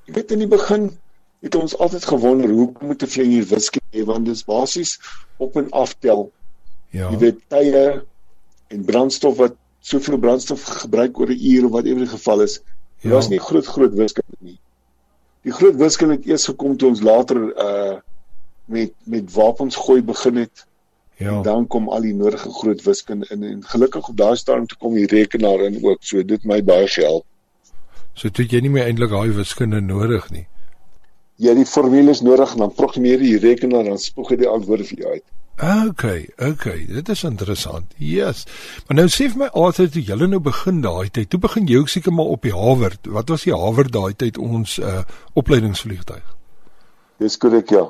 [0.06, 0.92] Ek weet in die begin
[1.40, 5.00] het ons altyd gewonder hoe moet 'n vlieënier wiskunde hê want dit is basies
[5.38, 6.32] op en af tel.
[6.90, 7.10] Ja.
[7.10, 8.04] Jy weet tye
[8.68, 12.54] en brandstof wat soveel brandstof gebruik oor 'n uur of whatever die geval is.
[12.54, 12.64] Dit
[13.02, 13.10] ja.
[13.10, 14.60] was nie groot groot wiskunde nie.
[15.42, 17.98] Die groot wiskunde het eers gekom toe ons later uh
[18.66, 20.66] met met wapens gooi begin het.
[21.16, 21.38] Ja.
[21.38, 24.78] En dan kom al die nodige groot wiskunde in en gelukkig op daai stadium toe
[24.78, 26.04] kom die rekenaar in ook.
[26.04, 27.26] So dit my baie gehelp.
[28.14, 30.48] So toe jy nie meer eintlik daai wiskunde nodig nie
[31.38, 34.50] jy die formules nodig en dan programmeer jy die rekenaar en dan spoeg jy die
[34.50, 35.26] antwoorde vir jou uit.
[35.58, 37.94] Okay, okay, dit is interessant.
[37.98, 38.44] Yes.
[38.88, 41.80] Maar nou sê vir my altyd toe julle nou begin daai tyd, toe begin jy
[41.82, 43.10] ook seker maar op die Hawerd.
[43.10, 45.02] Wat was die Hawerd daai tyd ons uh
[45.34, 46.22] opleidingsvliegtuig?
[47.18, 47.88] Dis korrek ja.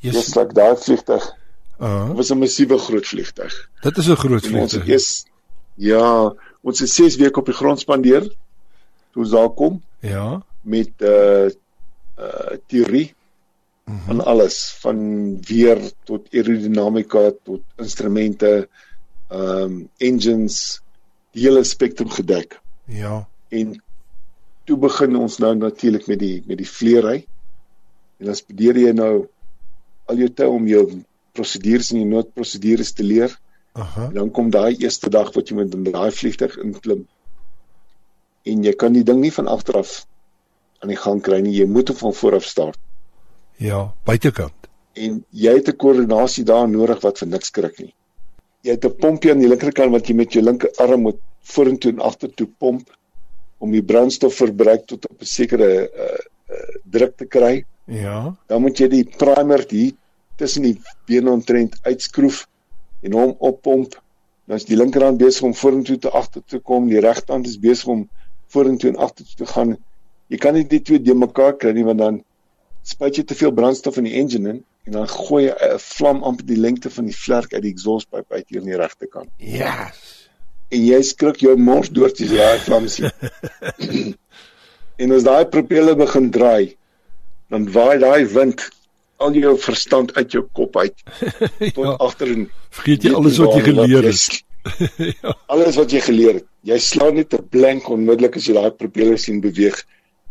[0.00, 0.16] Yes.
[0.16, 1.28] Dis like daai vliegtuig.
[1.80, 2.16] Uh -huh.
[2.16, 3.68] was 'n massiewe groot vliegtuig.
[3.82, 4.88] Dit is 'n groot vliegtuig.
[4.88, 5.24] Ons
[5.74, 8.22] ja, ons het 6 weke op die grond spandeer.
[9.12, 9.82] Toe ons daar kom.
[10.00, 10.42] Ja.
[10.62, 11.48] Met uh
[12.20, 13.14] uh teorie
[13.84, 14.06] mm -hmm.
[14.06, 14.98] van alles van
[15.40, 18.68] weer tot aerodinamika tot instrumente
[19.28, 20.80] ehm um, engines
[21.32, 22.60] die hele spektrum gedek.
[22.84, 23.28] Ja.
[23.48, 23.82] En
[24.64, 27.26] toe begin ons nou natuurlik met die met die vleery.
[28.18, 29.28] En dan studeer jy nou
[30.10, 30.84] al jou tyd om jou
[31.32, 33.38] prosedures en die noodprosedures te leer.
[33.72, 34.08] Aha.
[34.08, 37.06] En dan kom daai eerste dag wat jy met 'n daai vliegtuig inklim.
[38.42, 40.06] En jy kan die ding nie van agteraf
[40.80, 41.54] aan die gang kry nie.
[41.58, 42.78] Jy moet hom van vooraf start.
[43.60, 44.68] Ja, buitekant.
[44.96, 47.94] En jy het 'n koördinasie daar nodig wat vir niks skrik nie.
[48.62, 52.00] Jy het 'n pompie aan die linkerkant wat jy met jou linkerarm moet vorentoe en
[52.00, 52.90] agtertoe pomp
[53.58, 56.04] om die brandstofverbruik tot op 'n sekere uh,
[56.50, 57.64] uh, druk te kry.
[57.84, 58.36] Ja.
[58.46, 59.92] Dan moet jy die primer hier
[60.36, 62.46] tussen die bene ontrent uitskroef
[63.02, 64.02] en hom oppomp.
[64.46, 67.86] Dan is die linkerhand besig om vorentoe te agtertoe te kom, die regterhand is besig
[67.86, 68.08] om
[68.48, 69.76] vorentoe en agtertoe te gaan
[70.30, 72.20] jy kan nie die twee de mekaar kry nie want dan
[72.86, 76.22] spuit jy te veel brandstof in die engine in en dan gooi jy 'n vlam
[76.24, 79.30] amper die lengte van die vlerk uit die exhaustpyp uit hier aan die regterkant.
[79.38, 80.26] Yes.
[80.70, 83.10] En jy skrik jou mors dood as jy daai vlam sien.
[85.02, 86.76] en as daai propeller begin draai,
[87.50, 88.68] dan waai daai wind
[89.20, 90.96] al jou verstand uit jou kop uit
[91.76, 91.96] tot ja.
[91.98, 92.48] agterin.
[92.70, 94.42] Vergeet jy alles wat jy geleer het.
[95.22, 95.36] ja.
[95.46, 96.46] Alles wat jy geleer het.
[96.64, 99.76] Jy slaan net 'n blank onmiddellik as jy daai propeller sien beweeg,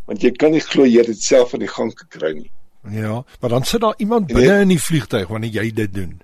[0.09, 2.49] want jy kan nie glo jy het dit self aan die gang gekry nie.
[2.89, 6.21] Ja, maar dan sit daar iemand binne in die vliegtuig wanneer jy dit doen.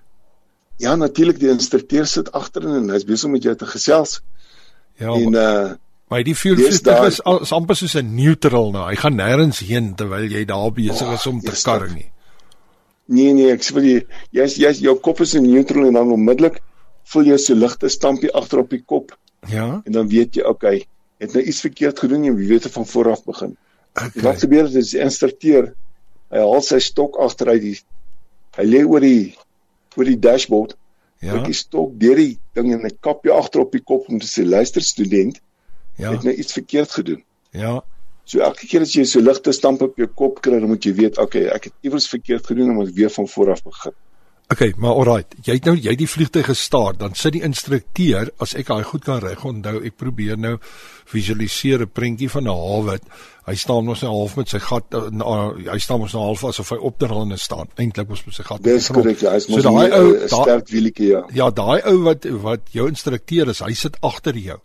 [0.81, 4.21] Ja, natuurlik die instrukteur sit agterin en hy's besig met jou te gesels.
[4.99, 5.13] Ja.
[5.13, 5.73] En uh
[6.05, 8.83] maar die vliegtuig is, is amper soos 'n neutral nou.
[8.89, 12.11] Hy gaan nêrens heen terwyl jy daar besig is om te oh, kar nie.
[13.05, 13.97] Nee nee, ek sê vir jy,
[14.31, 16.61] jy's jy's jou kop is in neutral en dan onmiddellik
[17.09, 19.17] voel jy so ligte stampie agter op die kop.
[19.49, 19.81] Ja.
[19.85, 20.85] En dan weet jy, okay,
[21.17, 23.57] het nou iets verkeerd gedoen en jy weet van voor af begin.
[23.95, 24.21] Okay.
[24.25, 25.71] Wat gebeur is die instrukteur
[26.33, 27.75] hy haal sy stok agteruit die
[28.57, 29.35] hy lê oor die
[29.95, 30.75] oor die dashboard.
[31.23, 31.39] Ja.
[31.39, 34.27] Hy stok deur die ding en hy kap jou agter op die kop om te
[34.29, 35.39] sê luister student,
[35.95, 36.11] ja.
[36.11, 37.21] het nou iets verkeerd gedoen.
[37.55, 37.77] Ja.
[38.27, 40.95] So elke keer as jy so ligte stamp op jou kop kry, dan moet jy
[40.97, 43.95] weet, okay, ek het iewers verkeerd gedoen en moet weer van voor af begin.
[44.47, 45.31] Okay, maar alright.
[45.41, 48.83] Jy het nou jy het die vliegtuig gestaar, dan sit die instrukteur as ek daai
[48.85, 50.59] goed kan reg onthou, ek probeer nou
[51.09, 52.99] visualiseer 'n prentjie van 'n hawe.
[53.45, 56.69] Hy staan mos nou half met sy gat uh, hy staan mos nou half asof
[56.69, 57.67] hy op terrane staan.
[57.77, 58.61] Eintlik mos met sy gat.
[58.63, 61.23] Dis korrek, ja, hy's mos so daai ou sterk wielietjie ja.
[61.33, 64.59] Ja, daai ou wat wat jou instrukteur is, hy sit agter jou.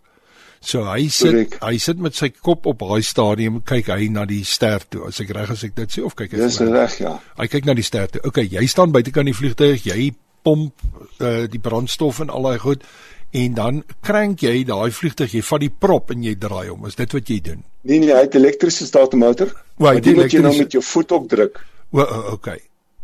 [0.61, 1.55] So hy sit Correct.
[1.65, 5.07] hy sit met sy kop op daai stadium kyk hy na die ster toe.
[5.09, 7.15] As ek reg as ek dit sê of kyk hy Dis reg ja.
[7.39, 8.21] Hy kyk na die ster toe.
[8.29, 10.11] Okay, jy staan buitekant die vliegtuig, jy
[10.45, 10.85] pomp
[11.21, 12.85] uh, die brandstof en al daai goed
[13.31, 16.83] en dan krank jy daai vliegtuig, jy vat die prop en jy draai hom.
[16.89, 17.61] Is dit wat jy doen?
[17.87, 19.53] Nee nee, hy het elektriese startmotor.
[19.81, 20.43] Wat jy elektrische...
[20.45, 21.61] nou met jou voet op druk.
[21.95, 22.03] O,
[22.35, 22.59] okay.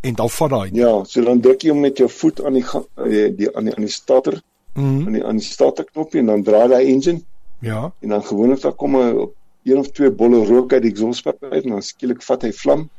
[0.06, 0.68] En dan vat daai.
[0.78, 3.76] Ja, so dan druk jy hom met jou voet aan die die, die aan die
[3.76, 4.42] aan die starter.
[4.78, 5.08] Mm.
[5.08, 7.24] aan die aan die starterknopie en dan draai hy engine.
[7.60, 7.94] Ja.
[8.00, 9.30] En dan gewoonlik dan kom 'n
[9.64, 12.90] een of twee bolle rook uit die exhaustpipe uit en dan skielik vat hy vlam.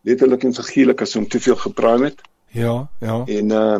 [0.00, 2.20] Letterlik en figuurlik as hom te veel gepraai het.
[2.50, 3.24] Ja, ja.
[3.26, 3.78] En uh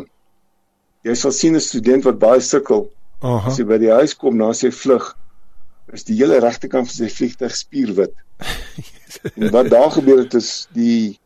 [1.06, 2.90] jy sal sien 'n student wat baie sukkel.
[3.20, 3.46] Aha.
[3.46, 5.16] As hy by die huis kom na sy vlug,
[5.92, 8.14] is die hele regterkant van sy vliegtuig spierwit.
[9.36, 11.18] en wat daar gebeur het is die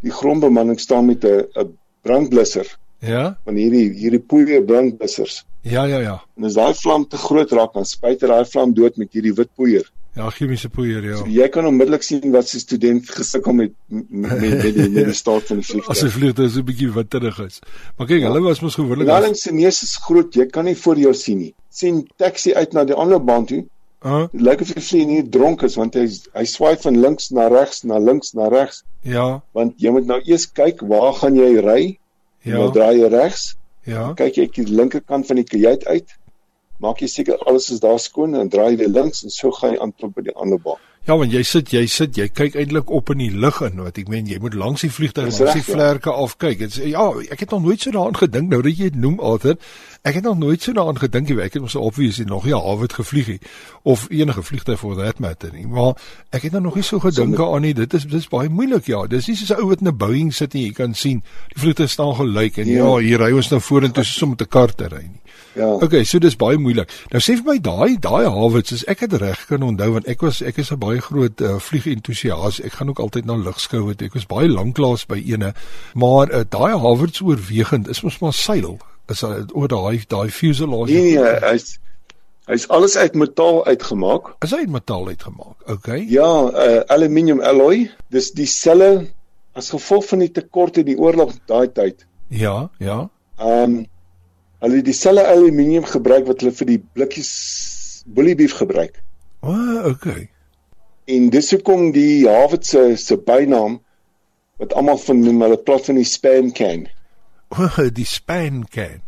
[0.00, 2.78] die grondbemanning staan met 'n 'n brandblusser.
[2.98, 3.38] Ja.
[3.44, 5.44] Van hierdie hierdie poeier brandblussers.
[5.66, 6.16] Ja, ja, ja.
[6.38, 9.34] En as daai vlam te groot raak, dan spuit hy daai vlam dood met hierdie
[9.34, 9.86] wit poeier.
[10.16, 11.18] Ja, chemiese poeier, ja.
[11.18, 14.08] So, jy kan onmiddellik sien wat sy student gesukkel met met
[14.40, 15.92] met, met die met die staat van die vliegtuig.
[15.92, 17.58] As die vliegtuig so 'n bietjie witterig is.
[17.98, 18.30] Maar kyk, ja.
[18.30, 19.10] hulle was mos gewoonlik.
[19.10, 21.54] Landing se neus is groot, jy kan nie voor jou sien nie.
[21.76, 23.64] sien taxi uit na die ander baan toe.
[24.06, 24.28] Uh -huh.
[24.32, 27.82] Lyk of die vlieg nie dronk is want hy hy swaai van links na regs,
[27.82, 28.84] na links na regs.
[29.02, 29.42] Ja.
[29.52, 31.98] Want jy moet nou eers kyk waar gaan jy ry?
[32.42, 32.56] Ja.
[32.56, 33.56] Nou draai jy regs.
[33.86, 34.12] Ja.
[34.18, 36.14] Kyk jy die linkerkant van die kajuit uit
[36.82, 39.80] maak jy seker alles is daar skoon en draai jy links en so gaan jy
[39.82, 40.82] aan tot by die ander baan.
[41.06, 43.98] Ja, want jy sit, jy sit, jy kyk eintlik op in die lug in wat
[44.00, 45.66] ek meen jy moet langs die vliegtuig langs die ja.
[45.68, 46.24] vlerke ja.
[46.24, 46.64] afkyk.
[46.64, 49.62] Dit ja, ek het nog nooit so daaraan gedink nou dat jy dit noem altyd.
[50.02, 52.82] Ek het nog nooit so daaraan gedink jy ek het mos obviously nog nie half
[52.82, 53.38] het gevlieg nie
[53.86, 55.68] of enige vliegtuig for that matter nie.
[55.70, 55.94] Maar
[56.34, 57.74] ek het nou nog nie so gedink aan nie.
[57.78, 59.04] Dit is dit is baie moeilik ja.
[59.06, 61.22] Dis nie soos 'n ou wat in 'n Boeing sit en jy kan sien
[61.54, 64.42] die vliegtuig staan gelyk en ja, ja hier ry ons nou vorentoe soos om met
[64.42, 65.22] 'n kar te ry nie.
[65.56, 65.66] Ja.
[65.80, 66.90] Okay, so dis baie moeilik.
[67.12, 70.20] Nou sê vir my daai daai hawets, as ek dit reg kan onthou want ek
[70.26, 72.60] was ek is 'n baie groot uh, vliegentoesias.
[72.64, 74.08] Ek gaan ook altyd na lugskoue toe.
[74.10, 75.52] Ek was baie lanklaas by ene,
[75.94, 78.78] maar uh, daai hawets oorwegend is mos maar seil.
[79.12, 80.92] Is dit oor daai daai fuselage?
[80.92, 81.76] Nee, nee, hy's
[82.46, 84.34] hy's alles uit metaal uitgemaak.
[84.46, 85.56] Is hy uit metaal uitgemaak?
[85.78, 86.04] Okay.
[86.10, 87.88] Ja, uh, aluminium alloy.
[88.14, 89.08] Dis dieselfde
[89.56, 92.06] as gevolg van die tekorte in die oorlog daai tyd.
[92.28, 93.06] Ja, ja.
[93.42, 93.84] Ehm um,
[94.64, 97.32] Hulle het dieselfde aluminium gebruik wat hulle vir die blikkies
[98.06, 99.02] bullybeef gebruik.
[99.44, 100.30] O, oh, okay.
[101.06, 103.78] En dis hoekom die Harvard se se bynaam
[104.58, 106.86] wat almal van noem hulle plat van die spam can.
[107.54, 109.02] O, oh, die spam can.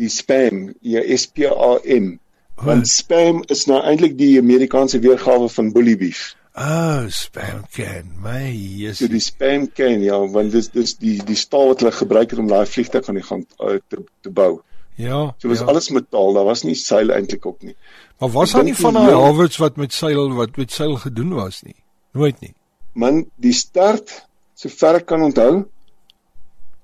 [0.00, 2.16] Die spam, ja S P A M.
[2.58, 6.22] Want spam is nou eintlik die Amerikaanse weergawe van bullybeef.
[6.58, 8.14] Ah, oh, spam can.
[8.22, 8.98] My yes.
[8.98, 12.40] So die spam can, ja, want dis dis die die staal wat hulle gebruik het
[12.42, 14.62] om daai vliegtuig aan die gang uh, te te bou.
[14.98, 15.34] Ja.
[15.38, 15.66] So was ja.
[15.70, 17.76] alles metaal, daar was nie seil eintlik op nie.
[18.18, 21.62] Maar was daar nie van daai haverts wat met seil wat met seil gedoen was
[21.62, 21.76] nie?
[22.18, 22.54] Nooit nie.
[22.98, 24.10] Man, die start
[24.58, 25.52] sover ek kan onthou,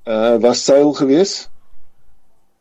[0.06, 1.34] uh was seil gewees.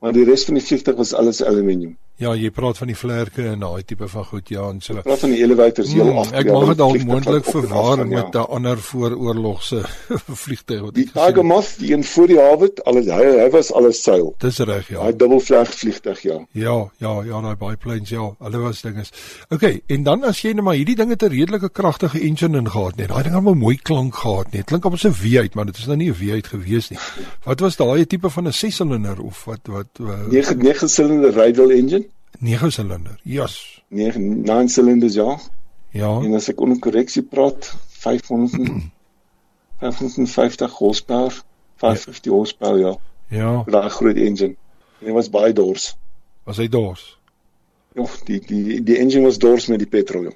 [0.02, 1.94] Maar die res van die vliegtuig was alles aluminium.
[2.22, 4.94] Ja, jy praat van die vlerke en daai tipe van goed ja en so.
[4.98, 6.32] Ek praat van die elevators heel Hmm, af.
[6.32, 9.82] ek mag dit dalk moontlik verwar met 'n ander vooroorlogse
[10.46, 11.44] vliegtuig wat Die Tiger.
[11.46, 14.36] Moth, die een voor die hawe, alles hy hy was alles seil.
[14.40, 15.00] Dis reg ja.
[15.00, 16.38] Daai dubbelvleg vliegtuig ja.
[16.52, 19.12] Ja, ja, ja, daai biplanes ja, hulle was dinges.
[19.50, 22.70] Okay, en dan as jy net maar hierdie ding het 'n redelike kragtige engine in
[22.70, 23.10] gehad net.
[23.10, 24.66] Daai ding het 'n mooi klank gehad net.
[24.66, 27.00] Klink so 'n V8, maar dit is nou nie 'n V8 gewees nie.
[27.44, 31.72] Wat was daai tipe van 'n 6-silinder of wat wat uh, 9 9 silinder Rydell
[31.72, 32.03] engine,
[32.44, 33.18] 9-silinder?
[33.24, 33.82] Yes.
[33.90, 35.40] 9 9 silinders ja.
[35.94, 36.20] Ja.
[36.22, 38.92] En as ek onder korreksie praat, 500 en-
[39.80, 41.42] 550 horsepower,
[41.82, 42.94] 550 horsepower ja.
[43.34, 44.56] Ja, Daai groot engine.
[45.00, 45.96] En dit was baie dors.
[46.44, 47.18] was hy dors?
[47.96, 50.24] Ja, die die die engine was dors met die petrol.
[50.30, 50.32] Ja,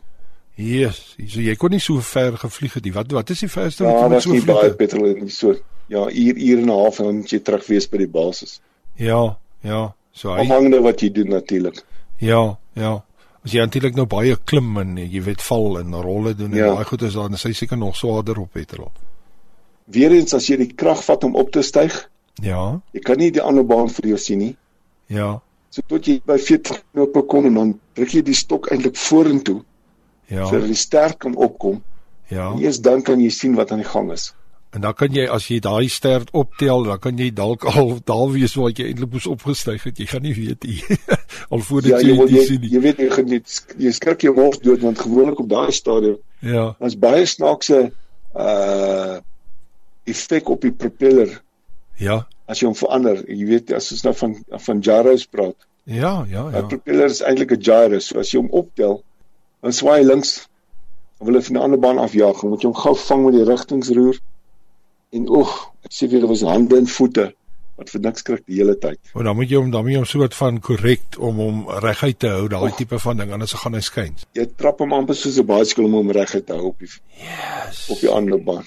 [0.58, 2.94] Yes, so jy kon nie so ver gevlieg het nie.
[2.94, 4.76] Wat wat is die verste wat ja jy met was so nie baie vlieg?
[4.80, 5.52] petrol nie so.
[5.88, 8.60] Ja, uur uur en 'n half en dan moet jy terug wees by die basis.
[8.96, 9.94] Ja, ja.
[10.12, 11.84] So hy Afhangende wat jy doen natuurlik.
[12.20, 13.04] Ja, ja.
[13.46, 16.74] As jy eintlik nou baie klim en jy weet val en rolle doen en Ja.
[16.76, 18.92] daai goed is dan is hy seker nog swaarder op petrol.
[19.88, 22.10] Weereens as jy die krag vat om op te styg,
[22.42, 24.56] Ja, jy kan nie die ander baan vir jou sien nie.
[25.08, 28.96] ja, So tot jy by 40 knope kom en dan druk jy die stok eintlik
[28.96, 29.64] vorentoe
[30.30, 31.82] ja, sodat die ster kan opkom.
[32.30, 32.52] ja.
[32.54, 34.34] En eers dan kan jy sien wat aan die gang is.
[34.76, 38.32] En dan kan jy as jy daai stert optel, dan kan jy dalk al daar
[38.32, 39.98] wees waar jy eintlik moes opgestyg het.
[39.98, 40.84] Jy gaan nie weet nie.
[41.52, 42.70] al voordat Ja, jy dit sien nie.
[42.76, 46.76] jy weet jy gaan jy, skrik jou mors dood want gewoonlik op daai stadium Ja,
[46.80, 47.92] daar's baie snaakse
[48.36, 49.18] uh
[50.08, 51.42] effek op die propeller
[52.00, 52.22] ja.
[52.48, 53.24] as jy hom verander.
[53.28, 54.36] Jy weet as ons nou van
[54.68, 55.56] van gyros praat.
[55.84, 56.44] Ja, ja, Ja.
[56.52, 56.62] ja.
[56.62, 58.00] Die propeller is eintlik 'n gyro.
[58.00, 59.04] So as jy hom optel,
[59.62, 60.48] dan swaai hy links.
[61.20, 62.40] Dan wil hy van die ander baan afjaag.
[62.42, 64.20] Dan moet jy hom gou vang met die rigtingsroer.
[65.16, 65.52] En oeg,
[65.88, 67.30] ek sê vir julle was hande en voete
[67.78, 68.98] wat vir niks skrik die hele tyd.
[69.14, 72.18] En dan moet jy hom dan moet jy hom soort van korrek om hom reguit
[72.20, 74.18] te hou, daai tipe van ding anders gaan hy skyn.
[74.34, 76.90] Jy trap hom amper soos 'n bicycle om hom reg te hou op die
[77.22, 77.90] Yes.
[77.90, 78.66] op die ander baan.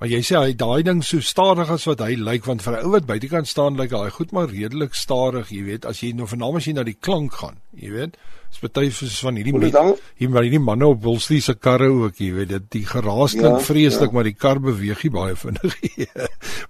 [0.00, 2.84] Maar jy sê hy daai ding so stadig as wat hy lyk want vir 'n
[2.84, 6.26] ou wat buitekant staan lyk hy goed maar redelik stadig, jy weet, as jy nou
[6.26, 8.16] vernaam as jy na die klank gaan, jy weet.
[8.60, 12.16] Dis baie soos van hierdie dan hier maar hierdie manne op Woolsley se karre ook,
[12.18, 14.14] jy weet, dit die geraas klink Ja, vreeslik, ja.
[14.14, 16.06] maar die kar beweeg nie baie vinnig nie.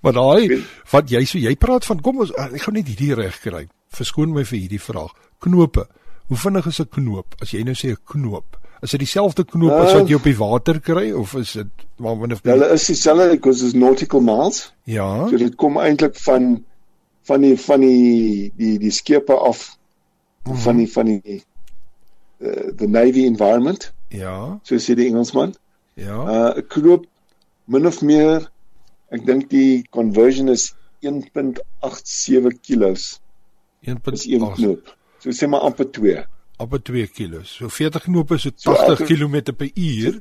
[0.03, 3.38] maar daai wat jy so jy praat van kom ons ek gaan net hierdie reg
[3.40, 3.66] kry.
[3.96, 5.12] Verskoon my vir hierdie vraag.
[5.40, 5.87] Knope.
[6.29, 7.35] Hoe vinnig is 'n knoop?
[7.40, 10.37] As jy nou sê 'n knoop, is dit dieselfde knoop as wat jy op die
[10.37, 11.66] water kry of is dit
[11.99, 12.55] maar min of meer?
[12.55, 14.72] hulle is dieselfde because is nautical miles.
[14.85, 15.29] Ja.
[15.29, 16.64] So dit kom eintlik van
[17.22, 19.77] van die van die die die skepe af
[20.46, 20.57] Mhm.
[20.57, 21.42] van die van die
[22.40, 25.55] uh, the navy environment, Ja, so sê die Engelsman.
[25.94, 26.16] ja.
[26.22, 27.07] Uh 'n knoop
[27.66, 28.51] min of meer
[29.11, 33.20] ek dink die conversion is 1.87 kilos.
[33.81, 34.96] Dis een 1.8 knoop.
[35.22, 36.25] So sê maar amper 2.
[36.59, 37.44] op 2 kg.
[37.44, 40.20] So 40 knope so So 80 elke- km per uur.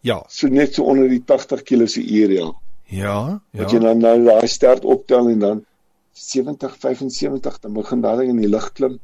[0.00, 2.52] Ja, So net so onder die 80 kg se uur ja.
[2.84, 3.82] ja, Wat jy ja.
[3.82, 5.64] dan nou daai stert optel en dan
[6.12, 8.98] 70 75 dan begin daai ding in die lug klim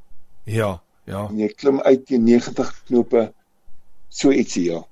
[0.44, 1.26] Ja, ja.
[1.30, 3.32] en jy klim uit teen 90 knope
[4.08, 4.82] so ietsie ja.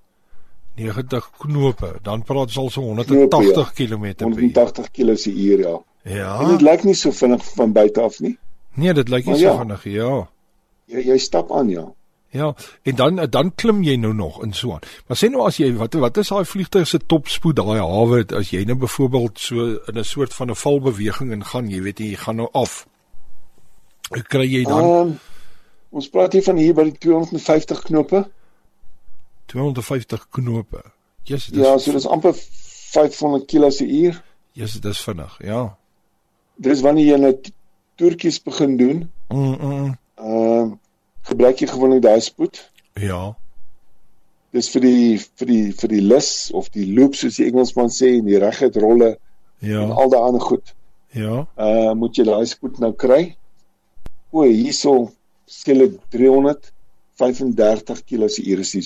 [0.74, 4.38] 90 knope, dan praat ons al so Knope, 180 km per uur.
[4.40, 5.80] 180 kg se uur ja.
[6.02, 6.40] Ja.
[6.40, 8.38] En dit lyk nie so vinnig van buite af nie.
[8.74, 9.58] Nee, dit lyk nie Maar so ja.
[9.58, 10.12] vinnig, ja.
[10.92, 11.84] Jy jy stap aan ja.
[12.32, 14.86] Ja, en dan dan klim jy nou nog in so aan.
[15.06, 18.54] Maar sê nou as jy wat wat is daai vliegtuig se topspoed daai hawe as
[18.54, 22.16] jy nou byvoorbeeld so in 'n soort van 'n valbeweging in gaan, jy weet jy
[22.16, 22.86] gaan nou af.
[24.08, 25.18] Hoe kry jy dan um,
[25.92, 28.24] ons praat hier van hier by die 250 knope.
[29.52, 30.82] 250 knope?
[31.28, 34.22] Jesus, dis Ja, so dis amper 500 kg se uur.
[34.56, 35.60] Jesus, dis vinnig, ja.
[36.62, 37.32] Dis wanneer jy nou
[38.00, 39.04] toertjies begin doen.
[39.32, 40.78] Mm, mm, Ehm um,
[41.28, 42.58] gebruik jy gewoonlik daai spoed.
[42.98, 43.34] ja.
[44.52, 48.10] Dis vir die vir die vir die lus of die loop soos die Engelsman sê
[48.18, 49.06] en die reguit rolle
[49.62, 49.86] en Ja.
[49.88, 50.74] al daai ander goed.
[51.16, 51.46] Ja.
[51.56, 53.36] Uh moet jy daai spoed nou kry.
[54.30, 55.12] O, hierso
[55.46, 58.84] skielik 335 km se uur is die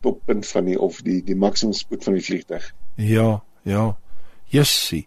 [0.00, 2.70] toppunt van die of die die maksimum spoed van die vliegtuig.
[2.96, 3.96] Ja, ja.
[4.50, 5.06] Jessie.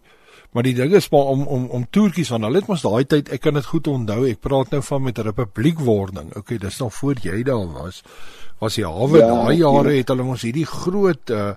[0.54, 3.30] Maar die ding is maar om om om toertjies want hulle het mos daai tyd,
[3.34, 4.20] ek kan dit goed onthou.
[4.28, 6.30] Ek praat nou van met republiekwording.
[6.38, 8.02] Okay, dis nog voor jy daar was.
[8.62, 9.98] Was die hawe Ja, daai jare ja.
[9.98, 11.54] het hulle mos hierdie groot uh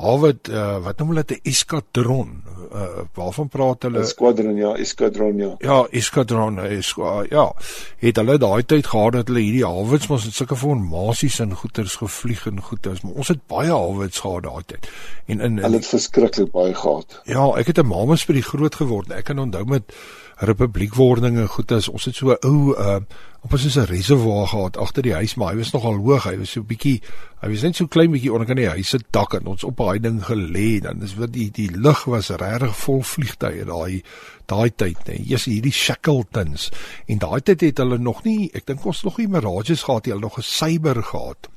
[0.00, 2.42] hawe uh, wat noem hulle dit 'n eskadron.
[2.70, 4.04] Uh waarvan praat hulle?
[4.06, 5.54] Squadron ja, eskadron ja.
[5.58, 7.52] Ja, eskadron, eskwa, ja.
[7.98, 11.96] Het hulle daai tyd gehad dat hulle hierdie hawens mos in sulke formasies en goeters
[11.96, 14.88] gevlieg en goeters, maar ons het baie hawens gehad daai tyd.
[15.26, 17.20] En in, in Hulle het verskriklik baie gehad.
[17.24, 19.10] Ja, ek het 'n mamas by die groot geword.
[19.10, 19.92] Ek kan onthou met
[20.40, 21.88] republiekwordinge goed is.
[21.88, 23.00] Ons het so 'n ou uh
[23.40, 26.24] op ons is 'n reservoir gehad agter die huis, maar hy was nogal hoog.
[26.24, 27.00] Hy was so bietjie
[27.40, 29.76] hy was net so klein bietjie onder kan die huis se dak en ons op
[29.76, 30.80] daai ding gelê.
[30.80, 34.02] Dan is wat die die lug was regtig vol vliegtye daai
[34.46, 35.22] daai tyd, nee.
[35.24, 36.70] Jy's hierdie Shackletons
[37.06, 40.12] en daai tyd het hulle nog nie, ek dink ons nog nie Mirages gehad nie,
[40.12, 41.48] hulle nog 'n Cyber gehad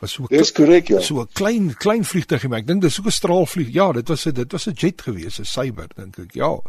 [0.00, 1.00] was so Dis korrek ja.
[1.00, 3.72] So 'n klein klein vliegtuigie, maar ek dink dis so 'n straalvlieg.
[3.72, 6.34] Ja, dit was 'n dit was 'n jet gewees, 'n Cyber dink ek.
[6.34, 6.60] Ja.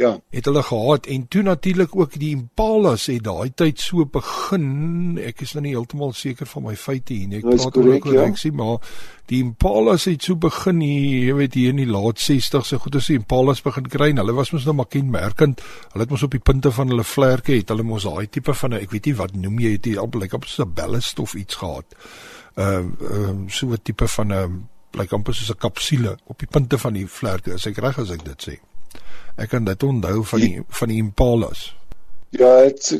[0.00, 0.20] Ja.
[0.30, 5.18] Het hulle gehad en toe natuurlik ook die Impalas het daai tyd so begin.
[5.20, 7.42] Ek is nou nie heeltemal seker van my feite hier nie.
[7.42, 8.24] Ek praat oor ek ja.
[8.40, 8.78] sê maar
[9.30, 12.96] die Impalas het so begin hier, jy weet hier in die laat 60s, so goed
[12.96, 14.10] as die Impalas begin kry.
[14.16, 15.60] Hulle was mos nou maar kenmerkend.
[15.92, 18.78] Hulle het mos op die punte van hulle vlerke het hulle mos daai tipe van
[18.80, 21.98] ek weet nie wat noem jy dit, amper like op 'n ballast of iets gehad
[22.56, 24.48] uh, uh, so 'n tipe van 'n uh,
[24.90, 28.10] blyk amper soos 'n kapsule op die punte van die vlerke as ek reg as
[28.10, 28.58] ek dit sê.
[29.36, 31.76] Ek kan dit onthou van die van die Impalas.
[32.30, 32.94] Ja, dit's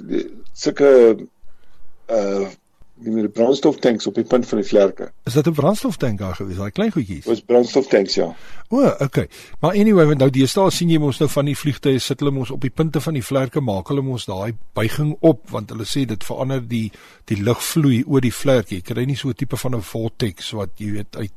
[0.52, 1.16] sulke
[2.10, 2.48] uh
[3.02, 5.10] die met die brandstoftanks op die punt van die vlerke.
[5.24, 7.24] Is dit 'n brandstoftank daar gewees, daai klein goedjies?
[7.24, 8.34] Dis brandstoftanks ja.
[8.68, 9.28] O, okay.
[9.60, 12.50] Maar anyway, want nou deesdae sien jy mos nou van die vliegtye sit hulle mos
[12.50, 16.04] op die punte van die vlerke maak hulle mos daai buiging op want hulle sê
[16.06, 16.90] dit verander die
[17.24, 18.74] die lugvloei oor die vlerke.
[18.74, 21.32] Jy kry nie so 'n tipe van 'n vortex wat jy weet uit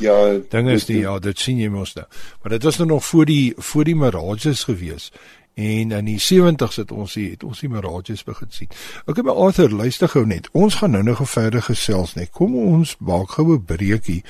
[0.00, 2.06] Ja, dinge is die ja, dit sien jy mos nou.
[2.42, 5.10] Maar dit was nou nog voor die voor die Mirages gewees.
[5.54, 8.68] En in die 70's het ons hier het ons die Mirages begin sien.
[9.04, 10.48] Ek het my Arthur luister gou net.
[10.56, 12.30] Ons gaan nou nog verder gesels net.
[12.32, 14.22] Kom ons maak gou 'n breekie.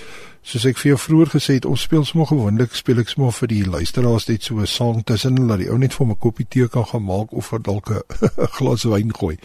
[0.42, 3.48] Soos ek vir jou vroeër gesê het, ons speel sommer gewoonlik speel ek sommer vir
[3.48, 6.46] die luisteraars net so 'n sang tussen hulle dat die ou net vir my koppie
[6.48, 8.02] tee kan gaan maak of vir dalk 'n
[8.58, 9.36] glas wyn gooi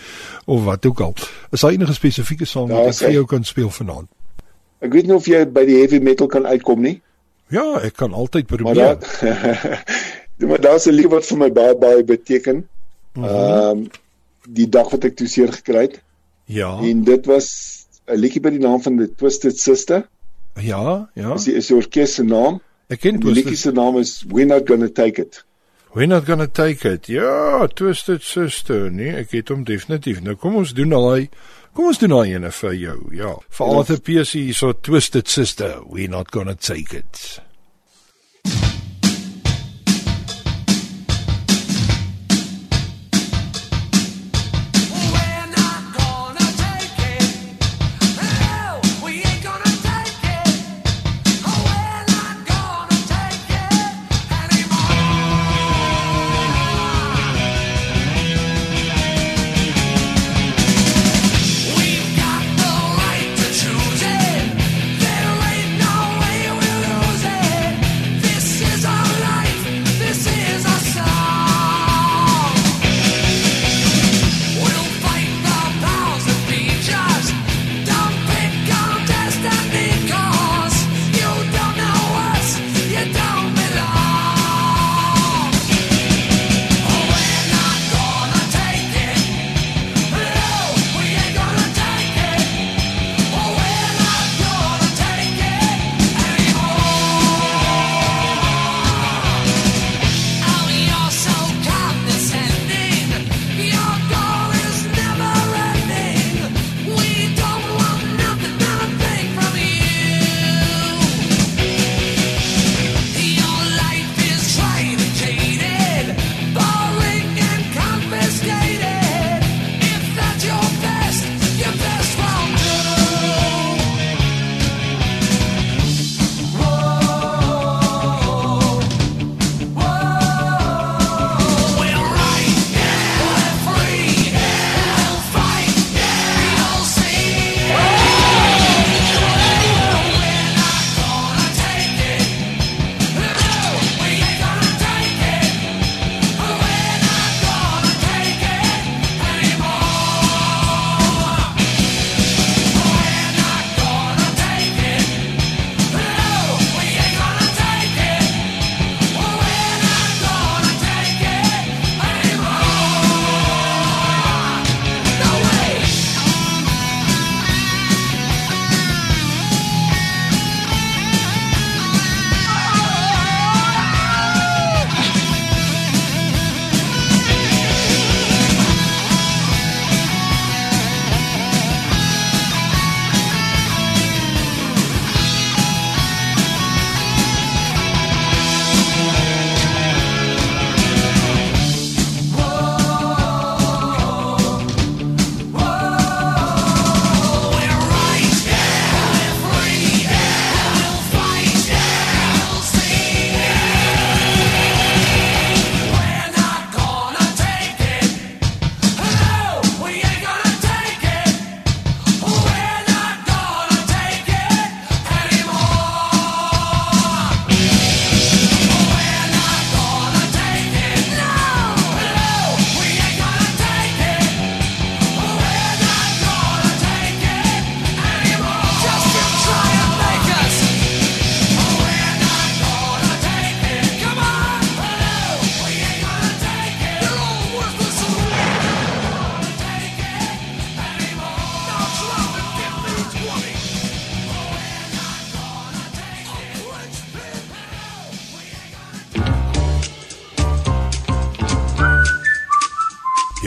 [0.45, 1.13] of wat ook al.
[1.51, 4.09] Is daar enige spesifieke sang wat ek vir jou kan speel vanaand?
[4.79, 7.01] Ek weet nie of jy by die heavy metal kan uitkom nie.
[7.49, 8.75] Ja, ek kan altyd probeer.
[8.75, 8.97] maar
[10.37, 12.67] daar's 'n lied wat vir my baie baie beteken.
[13.13, 13.23] Mhm.
[13.23, 13.69] Ehm -huh.
[13.69, 13.89] um,
[14.47, 16.01] die dag wat ek toe seer gekry het.
[16.45, 16.79] Ja.
[16.79, 17.47] En dit was
[18.05, 20.07] 'n liedjie by die naam van the Twisted Sister.
[20.55, 21.33] Ja, ja.
[21.33, 22.61] Dis is die orkes se naam.
[22.87, 25.43] Ek ken die liedjie se naam is We're Not Gonna Take It.
[25.93, 27.07] We're Not Gonna Take It.
[27.07, 30.21] Ja, Twisted Sister, nee, ek het hom definitief.
[30.21, 31.29] Nou kom ons doen daai
[31.77, 32.95] Kom ons doen daai ene vir jou.
[33.13, 33.35] Ja.
[33.53, 37.41] Vir Arthur PC so Twisted Sister, We're Not Gonna Take It.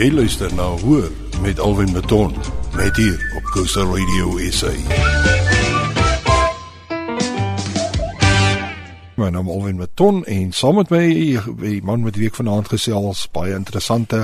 [0.01, 1.11] Jy luister na Hoor
[1.43, 2.31] met Alwin Maton
[2.73, 4.71] net hier op Coastal Radio SA.
[9.15, 11.03] My naam is Alwin Maton en saam met my
[11.61, 14.23] die man met wie ek vanaand gesels, baie interessante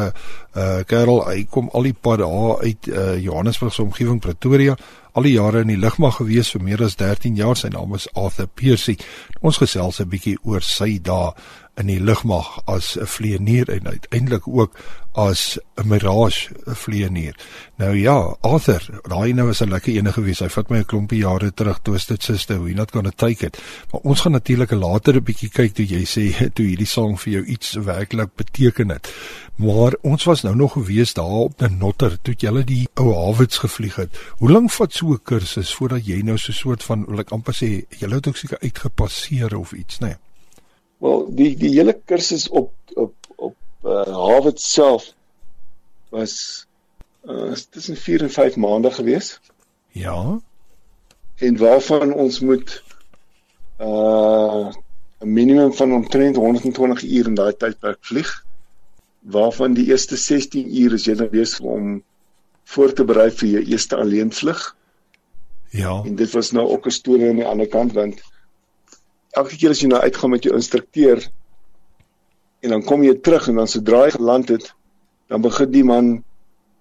[0.58, 1.22] uh kerel.
[1.28, 4.74] Hy kom al die pad daar uit uh Johannesburg se omgewing Pretoria.
[5.14, 7.54] Al die jare in die lugmag gewees vir meer as 13 jaar.
[7.54, 8.98] Sy naam is Arthur Piercy.
[9.46, 11.38] Ons gesels 'n bietjie oor sy dae
[11.78, 14.80] in die lugmag as 'n vlieënier en uiteindelik ook
[15.18, 17.36] as 'n Mirage vlieënier.
[17.76, 20.40] Nou ja, Arthur, daai nou is 'n lekker ene gewees.
[20.40, 23.58] Hy vat my 'n klompie jare terug toe dit sister, we not gonna take it.
[23.92, 27.34] Maar ons gaan natuurlik later 'n bietjie kyk toe jy sê toe hierdie sang vir
[27.34, 29.14] jou iets werklik beteken het.
[29.56, 33.58] Maar ons was nou nog gewees daar op 'n notter toe jy die ou Hawits
[33.58, 34.18] gevlieg het.
[34.38, 37.32] Hoe lank vat so 'n kursus voordat jy nou so 'n soort van wil ek
[37.32, 40.08] amper sê jy het ook seker uitgepasseer of iets, né?
[40.08, 40.27] Nee?
[40.98, 45.14] Wel, die die hele kursus op op op uh, Harvard self
[46.10, 46.66] was
[47.28, 49.40] uh tussen 4 en 5 maande gewees.
[49.92, 50.40] Ja.
[51.36, 52.84] En waarvan ons moet
[53.80, 54.74] uh
[55.20, 58.46] 'n minimum van omtrent 120 uur in daai tydperk vlieg.
[59.20, 62.04] Waarvan die eerste 16 uur is jy nou besig om
[62.64, 64.76] voor te berei vir jou eerste alleenvlug.
[65.70, 66.02] Ja.
[66.06, 68.22] En dit was nou ook 'n storie aan die ander kant want
[69.38, 71.22] elke keer as jy nou uitgaan met jou instrukteur
[72.66, 74.72] en dan kom jy terug en dan sodra jy geland het,
[75.32, 76.16] dan begin die man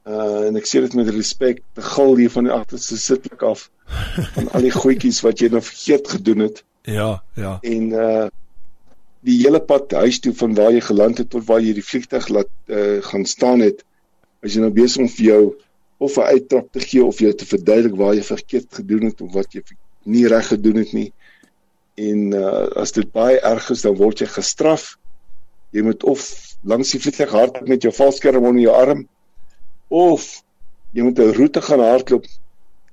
[0.07, 3.67] uh en ek sê dit met respek, te gil hier van die agterste sitplek af
[4.37, 6.63] van al die goedjies wat jy nou vergeet gedoen het.
[6.87, 7.59] Ja, ja.
[7.63, 8.27] En uh
[9.27, 12.29] die hele pad huis toe van waar jy geland het tot waar jy die vliegtuig
[12.31, 13.83] laat uh gaan staan het,
[14.47, 15.43] as jy nou besig om vir jou
[15.99, 19.33] of 'n uittrap te gee of jy te verduidelik waar jy verkeerd gedoen het of
[19.35, 19.63] wat jy
[20.05, 21.11] nie reg gedoen het nie
[21.97, 24.97] en uh, as dit baie erg is dan word jy gestraf.
[25.73, 26.25] Jy moet of
[26.67, 29.07] langs die vliegtuig hardloop met jou valskerm onder jou arm
[29.89, 30.27] of
[30.93, 32.27] jy moet 'n roete gaan hardloop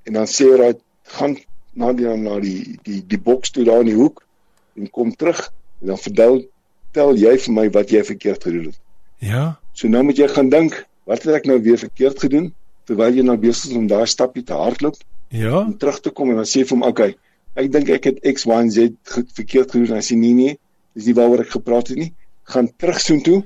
[0.03, 0.73] en dan sê jy
[1.17, 1.37] gaan
[1.73, 4.23] na die na die die die boks toe daar in die hoek
[4.77, 5.51] en kom terug
[5.81, 6.43] en dan verdel
[6.93, 8.79] tel jy vir my wat jy verkeerd gedoen het.
[9.17, 9.43] Ja.
[9.73, 10.75] So nou moet jy gaan dink,
[11.09, 12.51] wat het ek nou weer verkeerd gedoen
[12.87, 14.97] terwyl jy nou besig is om daai stapie te hardloop?
[15.33, 15.63] Ja.
[15.63, 17.15] Om terug te kom en dan sê vir hom, "Oké, okay,
[17.59, 18.89] ek dink ek het X Y en Z
[19.37, 20.59] verkeerd gedoen en hy sê nee nee
[20.93, 22.11] dis nie waaroor ek gepraat het nie.
[22.49, 23.41] Gaan terug soontoe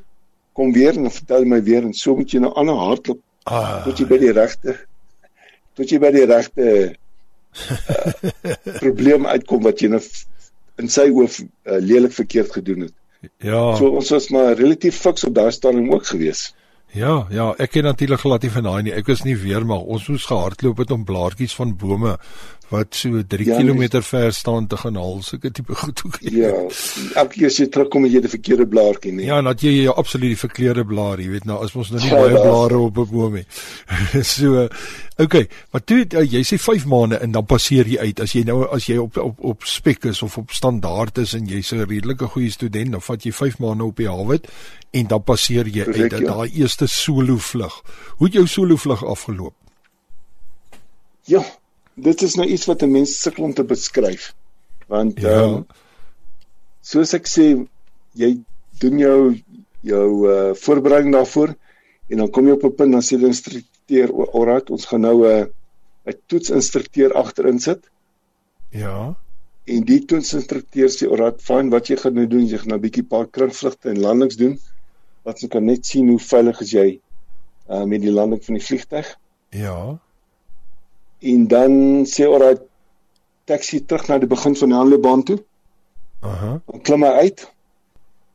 [0.58, 3.84] kom weer en vertel my weer en so moet jy nou aan 'n hardloop ah,
[3.86, 4.78] tot jy by die regte
[5.78, 6.88] tot jy by die regte uh,
[8.84, 10.02] probleem uitkom wat jy nou
[10.82, 12.96] in sy oë uh, lelik verkeerd gedoen het.
[13.42, 13.76] Ja.
[13.78, 16.52] So ons was maar relatief fiks op daai stadium ook gewees.
[16.96, 18.94] Ja, ja, ek ken natuurlik glad nie van daai nie.
[18.96, 22.16] Ek is nie weer maar ons moes gehardloop het om blaartjies van bome
[22.70, 26.18] wat so 3 ja, km ver staan te gaan haal, sulke tipe goed ook.
[26.22, 26.52] Ja,
[27.16, 29.28] elke keer as jy terugkom het jy die verkeerde blaartjie nie.
[29.30, 32.12] Ja, dat jy jy absoluut die verkeerde blaar, jy weet nou, as ons nou nie
[32.12, 33.62] ja, baie blare op 'n boom het.
[34.36, 34.68] so
[35.18, 38.20] Okay, maar toe uh, jy sê 5 maande en dan passeer jy uit.
[38.22, 41.48] As jy nou as jy op op op spek is of op standaard is en
[41.50, 44.38] jy's 'n redelike goeie student, dan vat jy 5 maande op die hawe
[44.92, 46.28] en dan passeer jy Correct, uit ja.
[46.34, 47.82] daai eerste solo vlug.
[48.18, 49.54] Hoe het jou solo vlug afgeloop?
[51.26, 51.42] Ja,
[51.98, 54.34] dit is nou iets wat 'n mens sukkel om te beskryf.
[54.88, 55.42] Want ja.
[55.44, 55.66] um,
[56.82, 57.68] soos ek sê,
[58.14, 58.38] jy
[58.80, 59.20] doen jou
[59.82, 61.56] jou uh, voorbereiding daarvoor
[62.10, 65.26] en dan kom jy op 'n punt dan sê die instrukteur, "Alright, ons gaan nou
[65.26, 65.46] 'n uh,
[66.06, 67.90] 'n toetsinstrukteur agterin sit."
[68.70, 69.16] Ja.
[69.66, 72.80] En die toetsinstrukteur sê, "Alright, fine, wat jy gaan nou doen, jy gaan 'n nou
[72.80, 74.60] bietjie paar kringvlugte en landings doen
[75.24, 77.00] wat jy kan net sien hoe veilig is jy
[77.70, 79.18] uh, met die landing van die vliegtyg."
[79.50, 80.00] Ja
[81.20, 81.72] en dan
[82.06, 82.60] sê alraai
[83.48, 85.38] taxi terug na die begin van die handleebaan toe.
[86.22, 86.60] Aha.
[86.66, 87.46] Dan klim hy uit.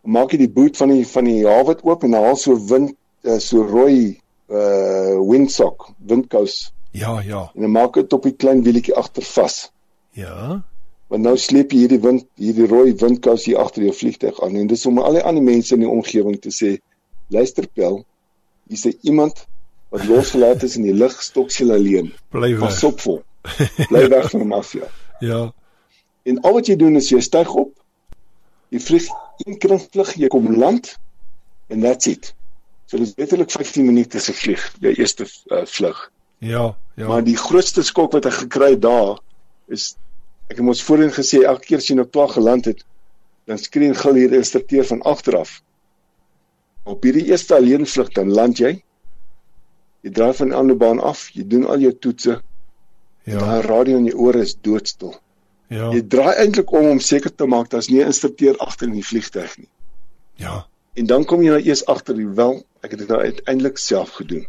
[0.03, 3.39] Maak hy die boot van die van die hawe oop en haal so wind uh,
[3.39, 4.19] so rooi
[4.53, 6.73] uh windsock, windkous.
[6.93, 7.51] Ja, ja.
[7.55, 9.71] En dan maak dit op die klein wielietjie agter vas.
[10.19, 10.61] Ja.
[11.13, 14.69] Want nou sleep jy hierdie wind hierdie rooi windkous hier agter jou vliegtuig aan en
[14.69, 16.75] dis om al die ander mense in die omgewing te sê
[17.33, 18.03] luister pel,
[18.69, 19.47] hier's iemand
[19.93, 22.13] wat losgelaat is in die lug stoksel alleen.
[22.33, 22.61] Bly weg.
[22.65, 23.19] Pas op vir.
[23.91, 24.89] Bly weg van die mafia.
[25.23, 25.53] Ja.
[26.27, 27.71] En al wat jy doen is jy styg op.
[28.75, 29.05] Jy vlieg
[29.45, 30.89] een kringvlug, jy kom land
[31.71, 32.33] en that's it.
[32.91, 36.01] So dis letterlik 15 minute se vlieg, jou eerste uh, vlug.
[36.43, 36.65] Ja,
[36.99, 37.07] ja.
[37.07, 39.21] Maar die grootste skok wat ek gekry het daar
[39.71, 39.93] is
[40.51, 42.83] ek het mos voorheen gesê elke keer as jy nou klaar geland het,
[43.47, 45.61] dan skree gil hier instrukteur van agteraf.
[46.83, 48.81] Op hierdie eerste alleenvlug dan land jy
[50.03, 52.41] Jy draai van die ander baan af, jy doen al jou toetse.
[53.25, 53.39] Ja.
[53.39, 55.15] Daai radio in jou ore is doodstil.
[55.69, 55.93] Ja.
[55.93, 59.07] Jy draai eintlik om om seker te maak daar's nie 'n instrukteur agter in die
[59.07, 59.71] vliegtuig nie.
[60.37, 60.67] Ja.
[60.95, 64.17] En dan kom jy nou eers agter die wel Ek het dit nou uiteindelik self
[64.19, 64.47] gedoen.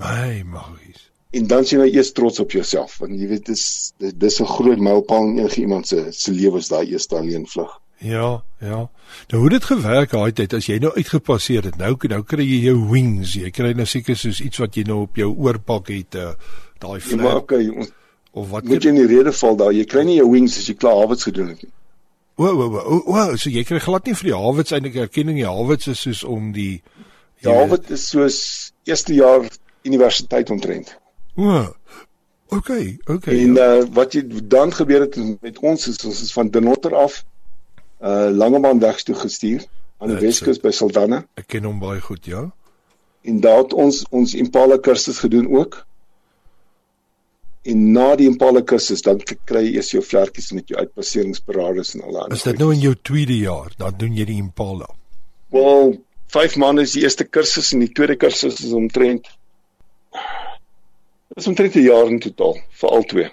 [0.00, 1.08] My magies.
[1.32, 3.64] En dan sien jy eers trots op jouself want jy weet dis,
[3.96, 7.72] dis 'n groot mylpaal in enige iemand se se lewe is daai eerste alleen vlug.
[8.02, 8.90] Ja, ja.
[9.30, 11.76] Nou hoe dit gewerk daai tyd as jy nou uitgepasseer het.
[11.78, 13.36] Nou nou kry jy jou wings.
[13.38, 16.32] Jy kry nou seker soos iets wat jy nou op jou oorpak het, uh,
[16.82, 17.92] daai Ja, maar flap okay, ons
[18.32, 19.74] of wat moet jy in die rede val daar.
[19.76, 21.72] Jy kry nie jou wings as jy klaar Harvard gedoen het nie.
[22.40, 25.46] O, o, o, o, so jy kry glad nie vir die Harvards eintlik erkenning nie.
[25.46, 26.80] Harvards is soos om die
[27.42, 28.38] Ja, Harvard is soos
[28.88, 29.44] eerste jaar
[29.84, 30.94] universiteit omtrent.
[31.36, 31.66] O.
[32.52, 33.36] Okay, okay.
[33.36, 33.68] En ja.
[33.78, 37.22] uh wat jy dan gebeur het met ons is ons is van Denotter af
[38.02, 39.64] uh Langebaan weg toe gestuur
[39.98, 42.50] aan die Weskus by Saldanha Ek ken hom baie goed, ja.
[43.22, 45.84] en daar het ons ons Impala kursus gedoen ook.
[47.62, 52.02] En na die Impala kursus dan kry jy eers jou vlekkies met jou uitpasseringsberaders en
[52.02, 52.32] al daai.
[52.34, 53.70] Is dit nou in jou tweede jaar?
[53.78, 54.88] Dan doen jy die Impala.
[55.54, 55.94] Wel,
[56.34, 59.30] 5 maande is die eerste kursus en die tweede kursus is omtrent
[61.32, 63.30] Dit is omtrent 'n jaar in totaal vir al twee.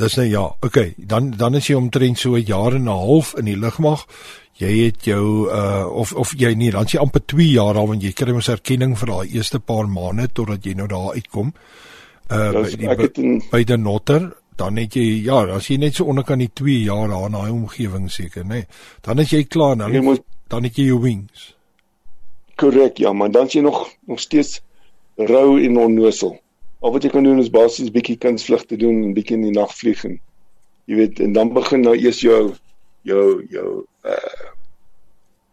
[0.00, 0.44] Dis nou ja.
[0.60, 4.06] Okay, dan dan is jy omtrent so 'n jaar en 'n half in die lugmag.
[4.52, 7.86] Jy het jou uh of of jy nie, dan is jy amper 2 jaar al
[7.86, 11.52] want jy kry mos erkenning vir daai eerste paar maande totdat jy nou daar uitkom.
[12.30, 15.94] Uh Dus by die in by die Notter, dan het jy ja, as jy net
[15.94, 18.48] so onderkant die 2 jaar daar in daai omgewing seker, nê.
[18.48, 18.66] Nee.
[19.00, 21.54] Dan is jy klaar dan jy moet dan het jy jou wings.
[22.56, 24.60] korrek ja, maar dan is jy nog nog steeds
[25.16, 26.38] rou en onnosel.
[26.82, 29.70] Al wat jy kan doen is basies bietjie kunsvlugte doen en bietjie in die nag
[29.78, 30.18] vlieg en
[30.90, 32.54] jy weet en dan begin nou eers jou
[33.06, 33.68] jou jou
[34.02, 34.50] uh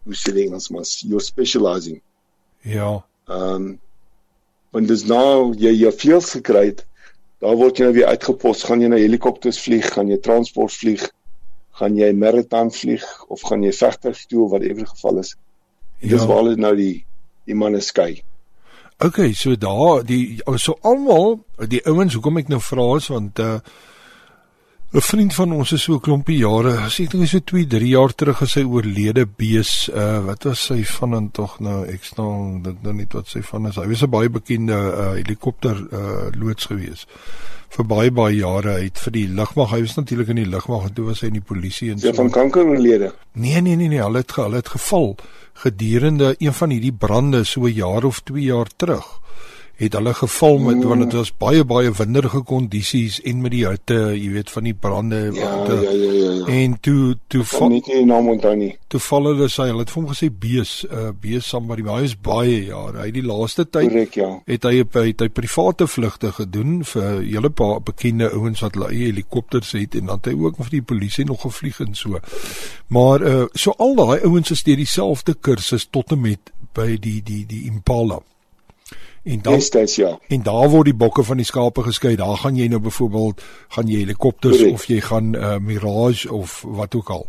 [0.09, 2.01] hoe sê jy Engels maar your specializing.
[2.65, 3.03] Ja.
[3.29, 3.69] Ehm um,
[4.73, 6.83] want dis nou jy jou vleuels gekry het,
[7.41, 11.07] daar word jy nou weer uitgepos, gaan jy na helikopters vlieg, gaan jy transport vlieg,
[11.79, 15.33] gaan jy maritime vlieg of gaan jy vegters toe of whatever die geval is.
[15.99, 16.11] Ja.
[16.13, 16.93] Dis waar hulle nou die
[17.49, 18.21] die manne skei.
[19.01, 21.39] Okay, so daar die so almal
[21.71, 23.61] die ouens hoekom ek nou vra is want uh
[24.91, 27.87] 'n vriend van ons is so 'n klompie jare, as ek dink so 2, 3
[27.89, 32.03] jaar terug as hy oorlede bees, uh wat was sy van en tog nou ek
[32.03, 33.75] staan dink nou net wat sy van is.
[33.75, 37.05] Hy was 'n baie bekende uh helikopter uh loods gewees
[37.69, 39.69] vir baie baie jare het vir die lugmag.
[39.71, 42.13] Hy was natuurlik in die lugmag en toe was hy in die polisie en Sy
[42.13, 43.13] van kanker oorlede.
[43.33, 45.15] Nee nee nee nee, hulle het ge- hulle het geval
[45.53, 49.05] gedurende een van hierdie brande so 'n jaar of 2 jaar terug.
[49.79, 53.95] Het hulle geval met want dit was baie baie winderige kondisies en met die hitte,
[54.11, 56.45] jy weet van die brande Ja, wat, ja, ja, ja, ja.
[56.51, 58.73] en toe toe val nie die naam onthou nie.
[58.91, 62.09] toe val hulle sy, hulle het vir hom gesê bees, uh bees somebody, maar hy
[62.09, 62.99] is baie jare.
[62.99, 64.29] Hy het die laaste tyd Korrek, ja.
[64.49, 69.11] het hy het hy private vlugte gedoen vir hele paar bekende ouens wat hulle eie
[69.13, 72.19] helikopters het en dan het hy ook vir die polisie nog gevlieg en so.
[72.91, 77.21] Maar uh so al daai ouens is deur dieselfde kursus tot en met by die
[77.23, 78.19] die die Impala.
[79.29, 80.15] En dan Destyds ja.
[80.27, 82.15] en daar word die bokke van die skape geskei.
[82.17, 83.41] Daar gaan jy nou byvoorbeeld
[83.75, 84.73] gaan jy helikopters Korrek.
[84.73, 87.27] of jy gaan uh Mirage of wat ook al.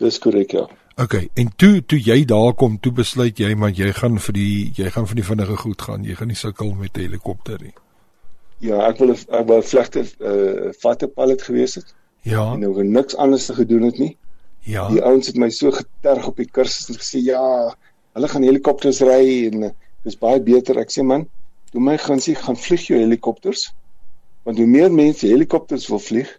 [0.00, 0.66] Dis korrek, ja.
[1.00, 4.72] Okay, en toe toe jy daar kom, toe besluit jy maar jy gaan vir die
[4.76, 6.04] jy gaan vir die vinnige goed gaan.
[6.04, 7.72] Jy gaan nie sukkel met 'n helikopter nie.
[8.58, 12.60] Ja, ek wil 'n- ek wou 'n vlegte uh vatte pilot gewees het Ja, en
[12.60, 14.16] nou niks anders te gedoen het nie.
[14.60, 14.88] ja.
[14.88, 17.74] Die ouens het my so geterg op die kursus en gesê ja,
[18.12, 19.72] hulle gaan helikopters ry en
[20.04, 20.78] dis baie beter.
[20.78, 21.26] Ek sê man,
[21.72, 23.70] doen my sê gaan vlieg jou helikopters.
[24.44, 26.30] Want hoe meer mense helikopters wil vlieg,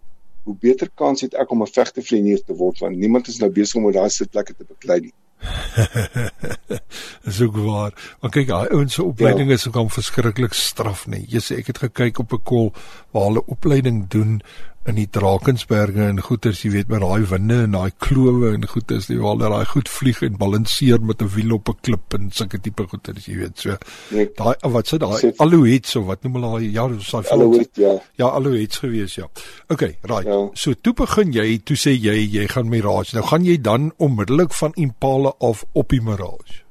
[0.44, 3.76] hoe beter kans het ek om 'n vegtevlieënier te word want niemand is nou besig
[3.76, 5.14] om met daai sitplekke te beklei nie.
[7.26, 7.94] Dis ook waar.
[8.22, 9.54] Maar kyk, daai ouens se opleiding ja.
[9.56, 11.26] is ook al verskriklik straf, nee.
[11.30, 12.74] Jy sê ek het gekyk op 'n kol
[13.12, 14.42] waar hulle opleiding doen
[14.90, 19.08] in die Drakensberge en goeters, jy weet, met daai winde en daai klowe en goeters,
[19.12, 22.60] jy waar daai goed vlieg en balanseer met 'n wiel op 'n klip en sulke
[22.60, 23.78] tipe goeters, jy weet, so.
[24.10, 27.70] Nee, Daai wat sê daai alouets of wat noem hulle daai ja, dis daai Franse-
[27.74, 28.02] ja.
[28.18, 29.28] Ja, alouets gewees, ja.
[29.70, 30.26] Okay, right.
[30.26, 30.50] Ja.
[30.54, 33.14] So toe begin jy, toe sê jy jy gaan Mirage.
[33.16, 36.64] Nou gaan jy dan onmiddellik van Impala af op die Mirage.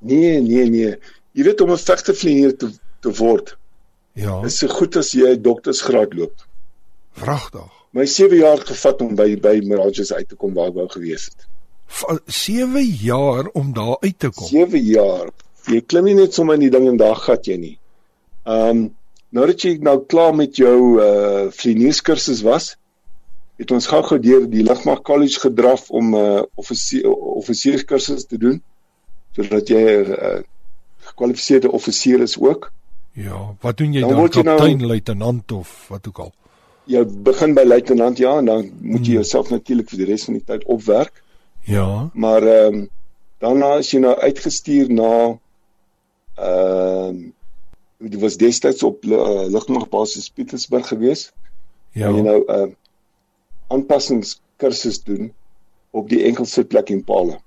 [0.00, 0.96] Nee, nee, nee.
[1.32, 2.70] Jy weet om 'n vegtevlieënier te
[3.00, 3.56] te word,
[4.14, 6.32] Ja, is so goed as jy 'n doktersgraad loop.
[7.18, 7.70] Vragtig.
[7.94, 11.28] My 7 jaar gevat om by by Mirages uit te kom waar ek wou gewees
[11.30, 11.46] het.
[12.26, 14.48] 7 jaar om daar uit te kom.
[14.48, 15.30] 7 jaar.
[15.70, 17.76] Jy klim nie net sommer in die ding en daar gat jy nie.
[18.44, 18.84] Ehm um,
[19.34, 22.76] nou dat jy nou klaar met jou uh vlieënierskursus was,
[23.58, 28.62] het ons gou-gou deur die Lugmag College gedraf om 'n uh, offisier offisierskursus te doen
[29.34, 30.38] sodat jy 'n uh,
[31.10, 32.70] gekwalifiseerde offisier is ook.
[33.12, 36.32] Ja, wat doen jy Dan nou- Kaptein, luitenant of wat ook al?
[36.86, 39.20] Jy begin by luitenant ja en dan moet jy Hmm.
[39.22, 41.22] jouself natuurlik vir die res van die tyd opwerk.
[41.64, 42.10] Ja.
[42.12, 42.88] Maar ehm um,
[43.38, 45.38] daarna is jy nou uitgestuur na
[46.36, 47.30] ehm uh,
[47.98, 51.32] dit was destyds op uh, lugmagbasis Pietersburg gewees.
[51.92, 52.08] Ja.
[52.08, 52.72] En jy nou 'n uh,
[53.68, 55.32] aanpassingskursus doen
[55.90, 57.38] op die enkelste plek in Pale.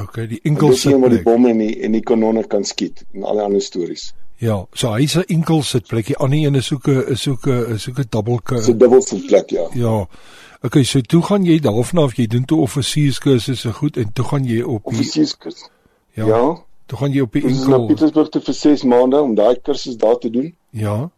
[0.00, 3.24] OK, die enkelste plek waar die bomme en die en die kanonne kan skiet en
[3.24, 4.12] al die ander stories.
[4.38, 6.06] Ja, so hy's 'n enkelste plek.
[6.06, 9.04] Die ander een is ook 'n is ook 'n is ook 'n dubbel So dubbel
[9.26, 9.68] plek, ja.
[9.72, 10.08] Ja.
[10.62, 14.44] OK, so toe gaan jy daarvan af jy doen toe offisierskursusse goed en toe gaan
[14.44, 15.68] jy op die offisierskursus.
[16.12, 16.26] Ja.
[16.26, 16.64] ja.
[16.86, 17.58] Toe gaan jy op die enkel.
[17.58, 20.54] Ons na Pietersburg toe vir 6 maande om daai kursus daar te doen.
[20.70, 21.10] Ja.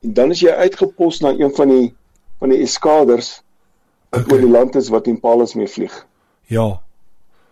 [0.00, 1.94] En dan is jy uitgepos na een van die
[2.38, 3.42] van die eskaders
[4.10, 4.24] okay.
[4.32, 6.06] oor die land is wat Impalas mee vlieg.
[6.50, 6.80] Ja.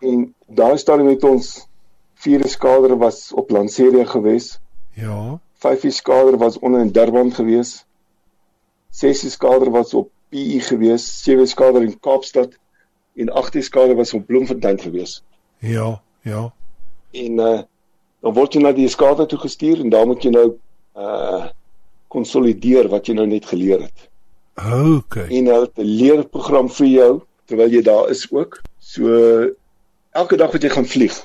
[0.00, 1.66] En daar staan met ons
[2.14, 4.58] vier eskaders was op Lanseria gewees.
[5.00, 5.40] Ja.
[5.60, 7.84] Vyf eskaders was onder in Durban gewees.
[8.90, 12.56] Ses eskaders was op PE gewees, sewe eskaders in Kaapstad
[13.14, 15.22] en agt eskaders was op Bloemfontein gewees.
[15.58, 16.52] Ja, ja.
[17.10, 17.60] En uh
[18.20, 20.46] dan word jy na die eskader toe gestuur en daar moet jy nou
[20.96, 21.46] uh
[22.12, 24.08] konsolideer wat jy nou net geleer het.
[24.60, 25.28] Okay.
[25.28, 27.12] En hulle het 'n leerprogram vir jou
[27.46, 28.60] terwyl jy daar is ook.
[28.78, 29.08] So
[30.12, 31.16] elke dag wat jy gaan vlieg.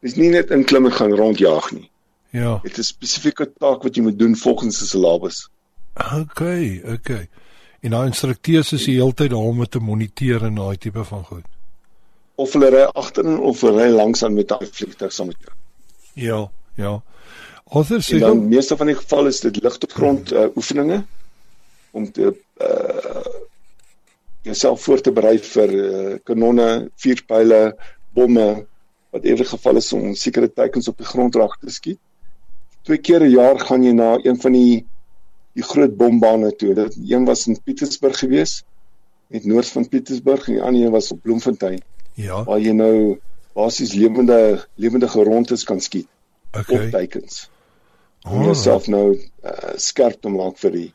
[0.00, 1.90] Dis nie net inklim en gaan rondjaag nie.
[2.32, 2.58] Ja.
[2.62, 5.48] Dit is 'n spesifieke taak wat jy moet doen volgens die syllabus.
[5.94, 7.28] Okay, okay.
[7.80, 11.24] En daai instrukteurs is die hele tyd daar om te moniteer en daai tipe van
[11.24, 11.44] goed.
[12.34, 15.56] Of hulle ry agterin of hulle ry langs aan met daai vliegtuig saam met jou.
[16.14, 17.02] Ja, ja.
[17.64, 21.04] Other sê dan meeste van die geval is dit lig tot grond uh, oefeninge
[21.90, 23.40] om te uh
[24.42, 27.76] jouself voor te berei vir uh, kanonne, vuurpyle,
[28.10, 28.66] bomme
[29.14, 32.00] wat eerder geval is om sekere teikens op die grond raak te skiet.
[32.82, 34.86] Twee keer 'n jaar gaan jy na een van die
[35.52, 36.74] die groot bombane toe.
[36.74, 38.62] Dit een was in Pietersburg gewees,
[39.28, 41.82] net noord van Pietersburg en die ander een was op Bloemfontein.
[42.14, 42.44] Ja.
[42.44, 43.18] Waar jy nou
[43.52, 46.08] basies lewende lewende gerondes kan skiet.
[46.52, 46.84] Okay.
[46.84, 47.50] Op teikens.
[48.22, 48.44] Om oh.
[48.44, 49.06] jouself nou
[49.44, 50.90] uh, skerp te maak vir die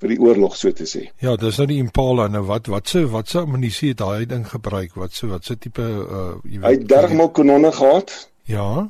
[0.00, 1.02] vir die oorlog so te sê.
[1.20, 4.46] Ja, dis nou die Impala nou wat wat se wat se ammunisie het daai ding
[4.48, 4.94] gebruik?
[4.96, 6.64] Wat se wat se tipe uh jy weet.
[6.64, 8.14] Hy het dermal kanonne gehad.
[8.48, 8.88] Ja.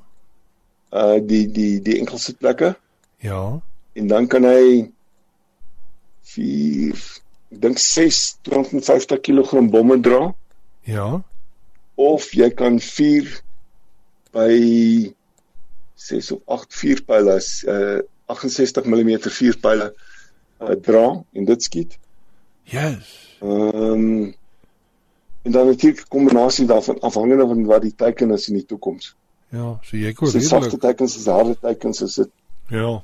[0.90, 2.74] Uh die die die enkelste plekke.
[3.22, 3.60] Ja.
[3.92, 4.90] En dan kan hy
[6.34, 6.94] 4
[7.50, 10.30] ek dink 6 250 kg bomme dra.
[10.86, 11.22] Ja.
[11.94, 13.30] Of jy kan 4
[14.34, 14.54] by
[15.98, 19.90] 6 of 8 vuurpyle uh 68 mm vuurpyle
[20.62, 21.98] uh, dra en dit skiet.
[22.70, 23.16] Yes.
[23.42, 24.34] Ehm um,
[25.42, 29.16] en dan natuurlik 'n kombinasie daarvan afhangende van wat die teiken is in die toekoms.
[29.50, 30.48] Ja, so jy kon redelik.
[30.48, 32.34] Sagte teikens is harde teikens is dit.
[32.70, 33.00] Ja.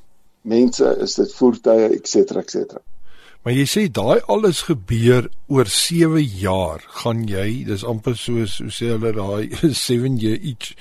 [0.47, 2.83] Mense is dit voertuie et cetera et cetera.
[3.43, 6.83] Maar jy sê daai alles gebeur oor 7 jaar.
[7.03, 9.47] Gaan jy, dis amper soos hoe sê hulle daai
[9.87, 10.73] 7 year each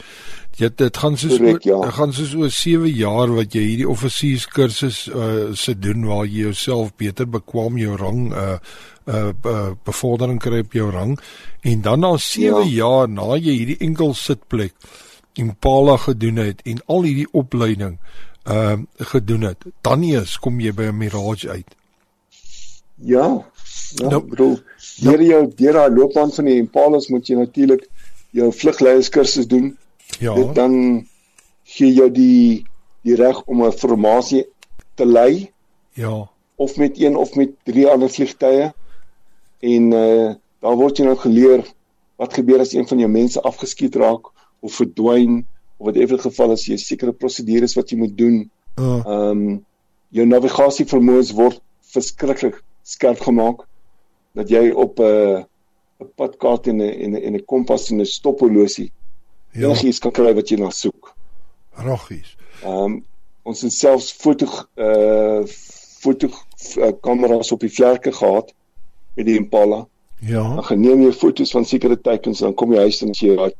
[0.56, 1.80] Ja, dit gaan soos Correct, ja.
[1.84, 6.46] dit gaan soos oor 7 jaar wat jy hierdie offisierskursus uh se doen waar jy
[6.46, 8.56] jouself beter bekwam jou rang uh
[9.04, 11.18] uh, uh bevordering kry op jou rang
[11.60, 12.62] en dan na 7 ja.
[12.72, 14.72] jaar na jy hierdie enkel sitplek
[15.36, 17.98] Impala gedoen het en al hierdie opleiding
[18.46, 18.76] uh
[19.12, 21.74] gedoen het, dan eers kom jy by 'n Mirage uit.
[22.94, 23.44] Ja.
[23.94, 24.58] Ja, nou, bedoel,
[25.00, 27.88] deur jou deur daai loopbaan van die Impalas moet jy natuurlik
[28.30, 29.76] jou vlugleierskursus doen
[30.18, 30.34] Ja.
[30.34, 31.06] Dit dan
[31.64, 32.64] gee jou die
[33.02, 34.46] die reg om 'n formasie
[34.94, 35.52] te lei.
[35.92, 36.28] Ja.
[36.54, 38.72] Of met een of met drie ander vliegtye.
[39.58, 41.74] En uh daar word jy nou geleer
[42.16, 45.44] wat gebeur as een van jou mense afgeskiet raak of verdwyn
[45.76, 48.44] of wat ewe geval is jy sekere prosedures wat jy moet doen.
[48.76, 48.84] Uh.
[48.84, 49.30] Ehm uh.
[49.30, 49.64] um,
[50.16, 51.58] jou navigasie vermoëns word
[51.92, 53.64] verskriklik skerp gemaak
[54.38, 55.44] dat jy op 'n uh,
[56.00, 58.92] 'n padkaart en 'n en 'n kompas en 'n stophorlosie
[59.52, 59.68] ja.
[59.68, 61.14] enigiets kan kry wat jy na soek.
[61.72, 62.36] Roggies.
[62.62, 63.04] Ehm um,
[63.42, 64.46] ons het selfs foto
[64.76, 65.44] uh
[66.00, 68.52] foto uh, kameras op die vlerke gehad
[69.14, 69.86] met die Impala.
[70.20, 70.42] Ja.
[70.42, 73.54] Dan geneem jy foto's van sekere teikens dan kom jy huis en sê wat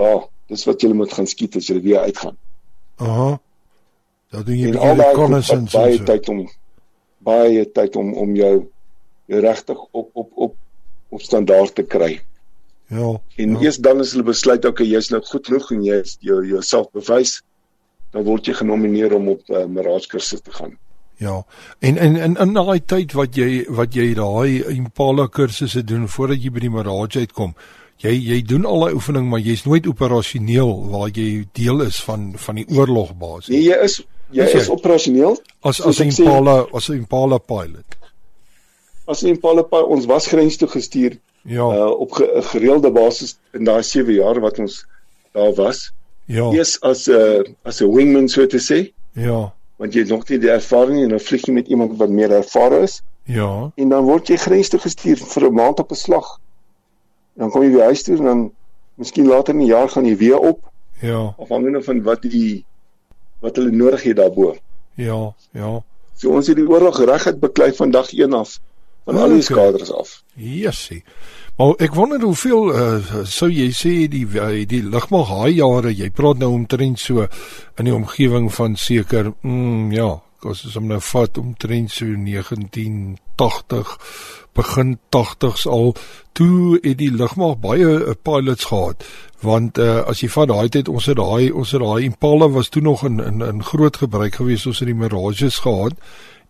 [0.00, 2.36] daar, dis wat jy moet gaan skiet as jy weer uitgaan.
[3.00, 3.30] Aha.
[4.30, 6.08] Dan doen jy die connaissance baie so.
[6.08, 6.42] tyd om
[7.26, 8.54] baie tyd om om jou
[9.30, 10.56] jou regtig op op op
[11.10, 12.20] op standaard te kry.
[12.90, 13.20] Ja.
[13.36, 13.60] En ja.
[13.66, 17.40] eers dan as hulle besluit okay, jy's nou goed genoeg en jy jou jouself bewys,
[18.14, 20.78] dan word jy genomineer om op uh, Mirage kursus te gaan.
[21.20, 21.42] Ja.
[21.78, 26.42] En en in in daai tyd wat jy wat jy daai Impala kursusse doen voordat
[26.42, 27.54] jy by die Mirage uitkom,
[28.00, 32.32] jy jy doen al daai oefening, maar jy's nooit operasioneel waar jy deel is van
[32.36, 33.48] van die oorlogbasis.
[33.48, 37.98] Nee, jy is jy is, is operasioneel as as 'n Impala as 'n Impala pilot.
[39.06, 41.76] As 'n Impala pilot, ons was grens toe gestuur Ja.
[41.76, 44.86] Uh op ge, gereelde basis in daai 7 jaar wat ons
[45.32, 45.92] daar was.
[46.24, 46.50] Ja.
[46.52, 48.92] Eers as 'n uh, as 'n wingman so te sê.
[49.12, 49.52] Ja.
[49.76, 52.08] Want jy het nog nie die ervaring nie en dan vlieg jy met iemand wat
[52.08, 53.02] meer ervare is.
[53.24, 53.72] Ja.
[53.74, 56.40] En dan word jy grens toe gestuur vir 'n maand op 'n slag.
[57.40, 58.40] Dan kom jy weer huis toe en dan
[59.00, 60.60] miskien later in die jaar gaan jy weer op.
[61.00, 61.30] Ja.
[61.40, 62.64] Afhangende van wat die
[63.40, 64.52] wat hulle nodig het daarbo.
[65.00, 65.78] Ja, ja.
[66.20, 68.58] So ons het die oorlog reguit beklei van dag 1 af
[69.04, 69.24] van okay.
[69.24, 70.22] al die skaders af.
[70.36, 71.00] Jessie.
[71.56, 76.10] Maar ek wonder hoeveel uh, sou jy sê die uh, die lugmag haai jare, jy
[76.12, 77.24] praat nou omtrent so
[77.80, 83.96] in die omgewing van seker mm, ja, kos is om nou vat omtrent so 1980
[84.58, 85.94] begin 80s al
[86.32, 89.04] toe het die lugmag baie uh, pilots gehad
[89.40, 92.68] want uh, as jy van daai tyd ons het daai ons het daai Impala was
[92.68, 95.96] toe nog in in in groot gebruik gewees ons het die Mirages gehad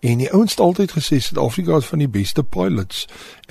[0.01, 3.03] En die ouens het altyd gesê Suid-Afrika is van die beste pilots.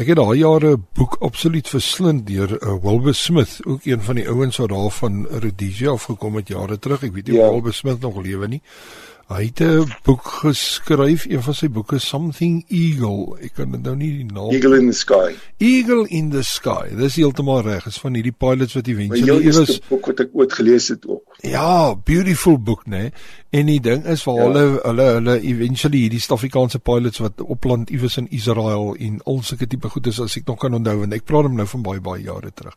[0.02, 4.16] Ek het daai jare 'n boek absoluut verslind deur uh, Wilbur Smith, ook een van
[4.16, 7.04] die ouens wat daar van Rhodesia afgekom het jare terug.
[7.04, 7.46] Ek weet nie ja.
[7.46, 8.62] of Wilbur Smith nog lewe nie.
[9.30, 13.38] Hy het 'n boek geskryf, een van sy boeke Something Eagle.
[13.42, 15.36] Ek kan dit nou nie die naam Eagle in the Sky.
[15.58, 16.96] Eagle in the Sky.
[16.98, 17.86] Dis heeltemal reg.
[17.86, 19.58] Is van hierdie pilots wat eventually is.
[19.58, 21.38] Is 'n boek wat ek ooit gelees het ook.
[21.42, 22.90] Ja, beautiful boek, né?
[22.90, 23.12] Nee?
[23.50, 24.44] En die ding is vir ja.
[24.46, 29.68] hulle hulle hulle eventually hierdie Suid-Afrikaanse pilots wat opland iewers in Israel en al sulke
[29.68, 32.04] tipe goed is as ek nog kan onthou en ek praat hom nou van baie
[32.06, 32.76] baie jare terug.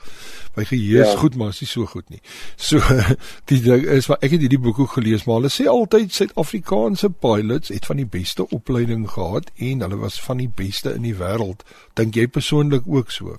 [0.56, 1.18] My geheue is ja.
[1.20, 2.22] goed, maar is nie so goed nie.
[2.56, 2.80] So
[3.52, 7.10] die ding is wat ek het hierdie boek ook gelees, maar hulle sê altyd Suid-Afrikaanse
[7.10, 11.14] pilots het van die beste opleiding gehad en hulle was van die beste in die
[11.14, 11.62] wêreld.
[11.94, 13.36] Dink jy persoonlik ook so?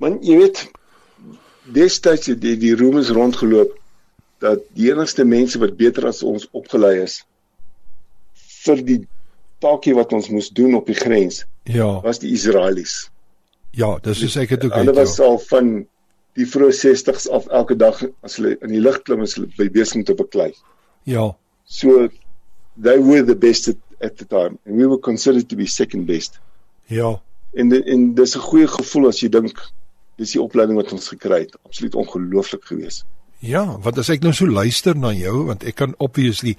[0.00, 0.62] Man, jy weet
[1.76, 3.74] destyds het die, die roemers rondgeloop
[4.40, 7.20] dat die enigste mense wat beter as ons opgelei is
[8.64, 8.98] vir die
[9.60, 11.42] taakie wat ons moes doen op die grens.
[11.68, 11.98] Ja.
[12.00, 13.10] Was die Israelies.
[13.76, 14.78] Ja, dis is ek het ook.
[14.78, 15.28] Hulle was ja.
[15.28, 15.74] al van
[16.38, 19.68] die vroeë 60s af elke dag as hulle in die lug klim as hulle by
[19.74, 20.54] besig te beklei.
[21.04, 21.34] Ja.
[21.68, 22.08] So
[22.80, 26.06] they were the best at, at the time and we were considered to be second
[26.06, 26.40] best.
[26.86, 27.20] Ja.
[27.52, 29.60] En en dis 'n goeie gevoel as jy dink
[30.16, 31.56] dis die opleiding wat ons gekry het.
[31.62, 33.04] Absoluut ongelooflik geweest.
[33.38, 36.56] Ja, want as ek nou so luister na jou, want ek kan obviously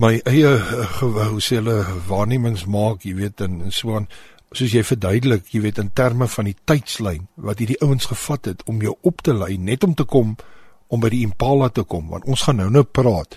[0.00, 0.54] my eie
[0.96, 4.08] gewou sê hulle waarnemings maak, jy weet en, en so aan
[4.56, 8.64] soos jy verduidelik, jy weet in terme van die tydslyn wat hierdie ouens gevat het
[8.66, 10.34] om jou op te lei net om te kom
[10.90, 13.36] om by die Impala te kom, want ons gaan nou nou praat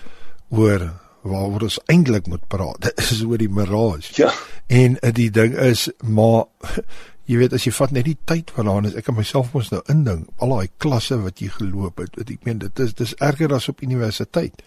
[0.50, 0.88] oor
[1.24, 2.80] waaroor ons eintlik moet praat.
[2.88, 4.12] Dit is oor die Mirage.
[4.20, 4.30] Ja.
[4.66, 6.44] En uh, die ding is maar
[7.30, 9.70] jy weet as jy vat net die tyd wat daar is, ek kan myself mos
[9.72, 13.14] nou indink, al daai klasse wat jy geloop het, wat ek meen dit is dis
[13.24, 14.60] erger as op universiteit.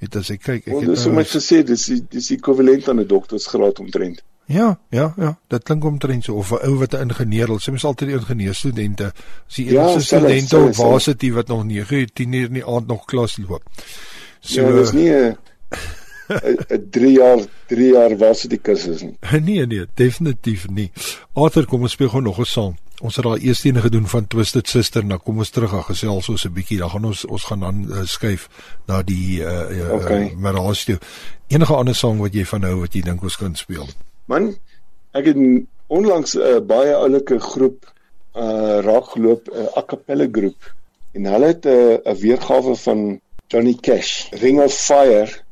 [0.00, 3.06] Weet as ek kyk, ek well, het Dis nou, gesê, dis dis ekwivalent aan 'n
[3.06, 4.24] doktorsgraad omtrent.
[4.50, 7.62] Ja, ja, ja, dit klink omtrent so of 'n ou wat 'n ingenieur is.
[7.62, 9.12] Soms altyd die ingenieurstudente,
[9.46, 12.86] as die ja, enigste studente op varsity wat nog 9, 10 uur in die aand
[12.86, 13.62] nog klas loop.
[14.40, 15.36] So ja, dis nie 'n
[15.70, 15.99] 'n
[16.90, 19.16] 3 jaar 3 jaar was dit die kursus nie.
[19.48, 20.90] Nee nee, definitief nie.
[21.32, 22.78] Arthur, kom ons speel gou nog 'n sang.
[23.00, 26.28] Ons het daai eerste ene gedoen van Twisted Sister, nou kom ons terug en gesels
[26.28, 26.78] ons 'n bietjie.
[26.78, 28.48] Dan gaan ons ons gaan dan uh, skuif
[28.86, 30.24] na die uh, uh okay.
[30.24, 30.98] uh, Marastio.
[31.48, 33.88] Enige ander sang wat jy van hou wat jy dink ons kan speel?
[34.26, 34.54] Man,
[35.12, 35.36] ek het
[35.86, 37.88] onlangs 'n uh, baie oulike groep
[38.36, 40.74] uh raakgeloop 'n uh, a cappella groep
[41.12, 45.42] en hulle het 'n uh, 'n weergawe van Johnny Cash, Ring of Fire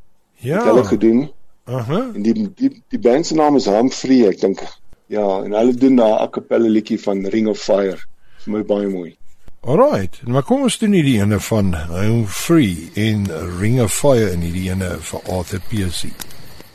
[0.40, 0.64] Ja.
[0.64, 1.30] Hulle gedoen.
[1.64, 1.78] Aha.
[1.78, 2.14] Uh -huh.
[2.14, 4.60] En die die die band se naam is Humphrey, ek dink.
[5.06, 7.98] Ja, en hulle doen 'n a cappella liedjie van Ring of Fire.
[8.36, 9.16] Dis my baie mooi.
[9.60, 13.26] Alright, maar kom ons doen hierdie ene van Humphrey in
[13.58, 16.12] Ring of Fire en hierdie ene vir Arthur Piercy.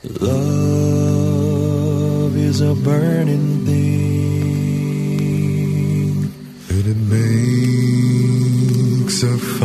[0.02, 0.34] Love
[2.36, 4.34] is a burning thing
[6.70, 7.24] and it makes
[9.24, 9.63] a fiery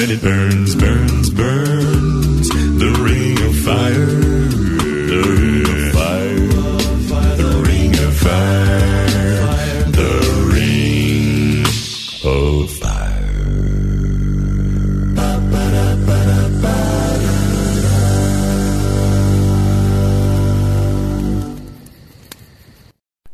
[0.00, 2.48] And it burns, burns, burns.
[2.50, 4.27] The ring of fire.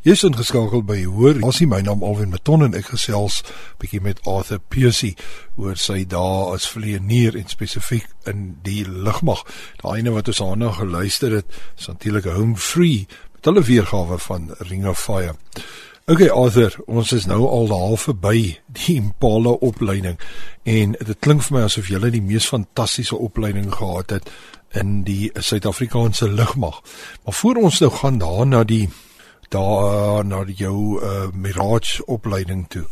[0.04, 1.38] Jy's ingeskakel by Hoor.
[1.48, 3.38] Ons sien my naam Alwyn Maton en ek gesels
[3.80, 5.14] bietjie met Arthur Percy
[5.56, 9.40] oor sy dae as vlieënier en spesifiek in die lugmag.
[9.80, 14.50] Daai ene wat ons daarna geluister het, is natuurlik Home Free met hulle weergawe van
[14.68, 15.38] Ring of Fire.
[16.04, 20.20] Okay Arthur, ons is nou al daar verby die Impala opleiding
[20.68, 24.28] en dit klink vir my asof jy die mees fantastiese opleiding gehad het
[24.76, 26.82] in die Suid-Afrikaanse lugmag.
[27.24, 28.82] Maar voor ons nou gaan daar na die
[29.54, 32.84] daar na jou uh, Mirage opleiding toe.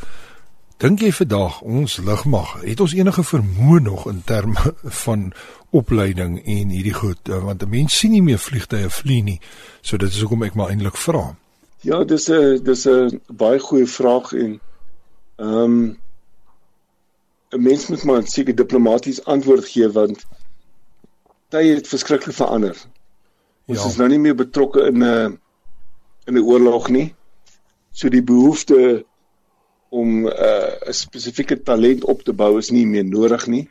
[0.83, 5.33] Dink jy vandag ons lugmag het ons enige vermoë nog in terme van
[5.71, 9.41] opleiding en hierdie goed uh, want 'n mens sien nie meer vliegtye vlieg nie.
[9.81, 11.35] So dit is hoekom ek maar eintlik vra.
[11.83, 14.61] Ja, dis 'n dis 'n baie goeie vraag en
[15.37, 15.99] ehm um,
[17.53, 20.27] 'n mens moet maar seker diplomaties antwoord gee want
[21.49, 22.77] tye het verskriklik verander.
[23.67, 23.89] Ons Ja.
[23.89, 25.39] is nou nie meer betrokke in 'n
[26.27, 27.15] in 'n oorlog nie.
[27.93, 29.05] So die behoefte
[29.89, 33.69] om 'n uh, spesifieke talent op te bou is nie meer nodig nie.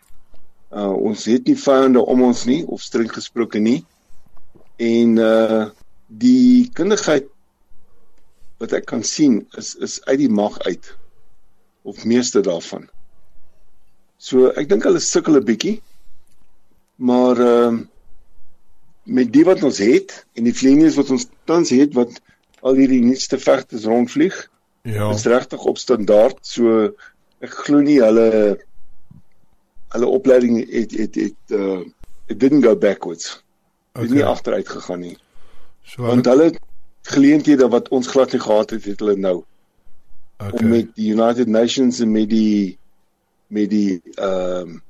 [0.72, 3.86] Uh ons het nie vyande om ons nie of streng gesproke nie.
[4.78, 5.70] En uh
[6.08, 7.28] die kundigheid
[8.60, 10.96] wat ek kan sien is is uit die mag uit
[11.82, 12.90] of meeste daarvan.
[14.18, 15.82] So ek dink hulle sukkel 'n bietjie.
[16.96, 17.86] Maar ehm uh,
[19.04, 22.22] met die wat ons het en die vlieëniers wat ons tans het wat
[22.62, 24.50] al hierdie nuutste vegters rondvlieg,
[24.84, 25.12] Ja.
[25.14, 26.38] is regtig op standaard.
[26.42, 26.94] So
[27.42, 28.58] ek glo nie hulle
[29.92, 31.82] hulle opleiding het het het uh
[32.32, 33.44] it didn't go backwards.
[33.94, 34.16] Het okay.
[34.16, 35.18] nie agteruit gegaan nie.
[35.84, 36.54] So Want hulle
[37.02, 39.44] geleenthede wat ons glad nie gehad het, het hulle nou
[40.38, 40.52] okay.
[40.60, 42.78] om met die United Nations en met die
[43.48, 44.82] met die ehm um,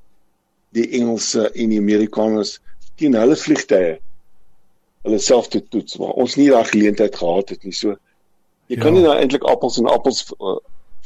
[0.71, 2.59] die Engelse en die Amerikaners
[2.95, 3.97] teen hulle vliegtye
[5.03, 7.95] hulle self te toets maar ons nie daai geleentheid gehad het nie so
[8.71, 8.81] jy Ja.
[8.83, 10.57] kan nie nou eintlik appels en appels uh,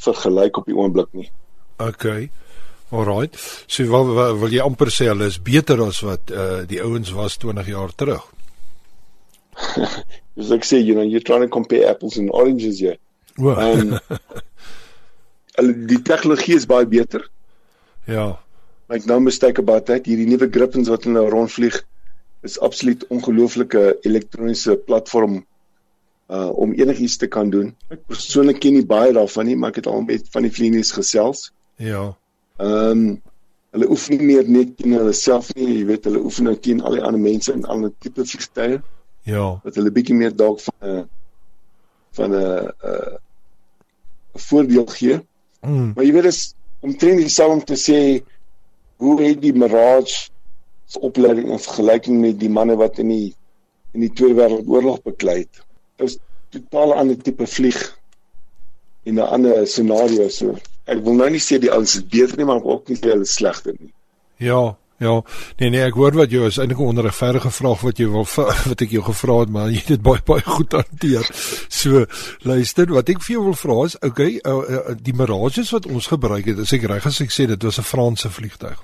[0.05, 1.29] vergelyk op die oomblik nie
[1.77, 2.29] Okay.
[2.91, 3.35] Alright.
[3.67, 7.09] So wil, wil, wil jy amper sê hulle is beter as wat uh die ouens
[7.11, 8.21] was 20 jaar terug.
[10.35, 12.95] Soos ek sê, you know, you're trying to compare apples and oranges here.
[13.39, 13.51] O.
[13.55, 13.97] Um
[15.57, 17.27] hulle die tegnologie is baie beter.
[18.07, 18.37] ja.
[18.87, 20.05] Make no mistake about that.
[20.05, 21.79] Hierdie nuwe Griffins wat hulle rondvlieg
[22.45, 25.43] is absoluut ongelooflike elektroniese platform
[26.29, 27.69] uh om enigiets te kan doen.
[27.93, 30.93] Ek persoonlik ken nie baie daarvan nie, maar ek het al met van die vlieëniers
[30.97, 31.49] gesels.
[31.81, 32.07] Ja.
[32.57, 33.07] Ehm um,
[33.75, 36.79] hulle oefen nie meer net teen hulle self nie, jy weet, hulle oefen nou teen
[36.79, 38.79] al die ander mense in ander tipe vliegtye
[39.27, 39.45] Ja.
[39.65, 41.01] wat hulle bietjie meer dalk van 'n
[42.15, 43.17] van 'n 'n
[44.35, 45.19] 'n voordeel gee.
[45.61, 45.91] Mm.
[45.95, 47.99] Maar jy weet is omtrent dieselfde om te sê
[48.97, 50.29] hoe het die Mirage
[50.99, 53.33] opleiding in vergelyking met die manne wat in die
[53.95, 55.61] in die Tweede Wêreldoorlog beklei het.
[55.95, 56.17] Dit is
[56.51, 57.79] totaal ander tipe vlieg
[59.05, 60.55] en 'n ander scenario so.
[60.85, 63.21] Ek wil nou nie sê die ouens is beter nie, maar ook nie sê hulle
[63.21, 63.93] is slegter nie.
[64.37, 64.75] Ja.
[64.97, 65.21] Ja,
[65.59, 68.23] nee nee, ek hoor wat jy is eintlik 'n onregverdige vraag wat jy wil
[68.71, 71.27] wat ek jou gevra het, maar jy het dit baie baie goed hanteer.
[71.67, 72.05] So,
[72.47, 76.07] luister, wat ek vir jou wil vra is, okay, uh, uh, die Mirages wat ons
[76.07, 78.79] gebruik het, is ek reg as ek sê dit was 'n Franse vliegtuig.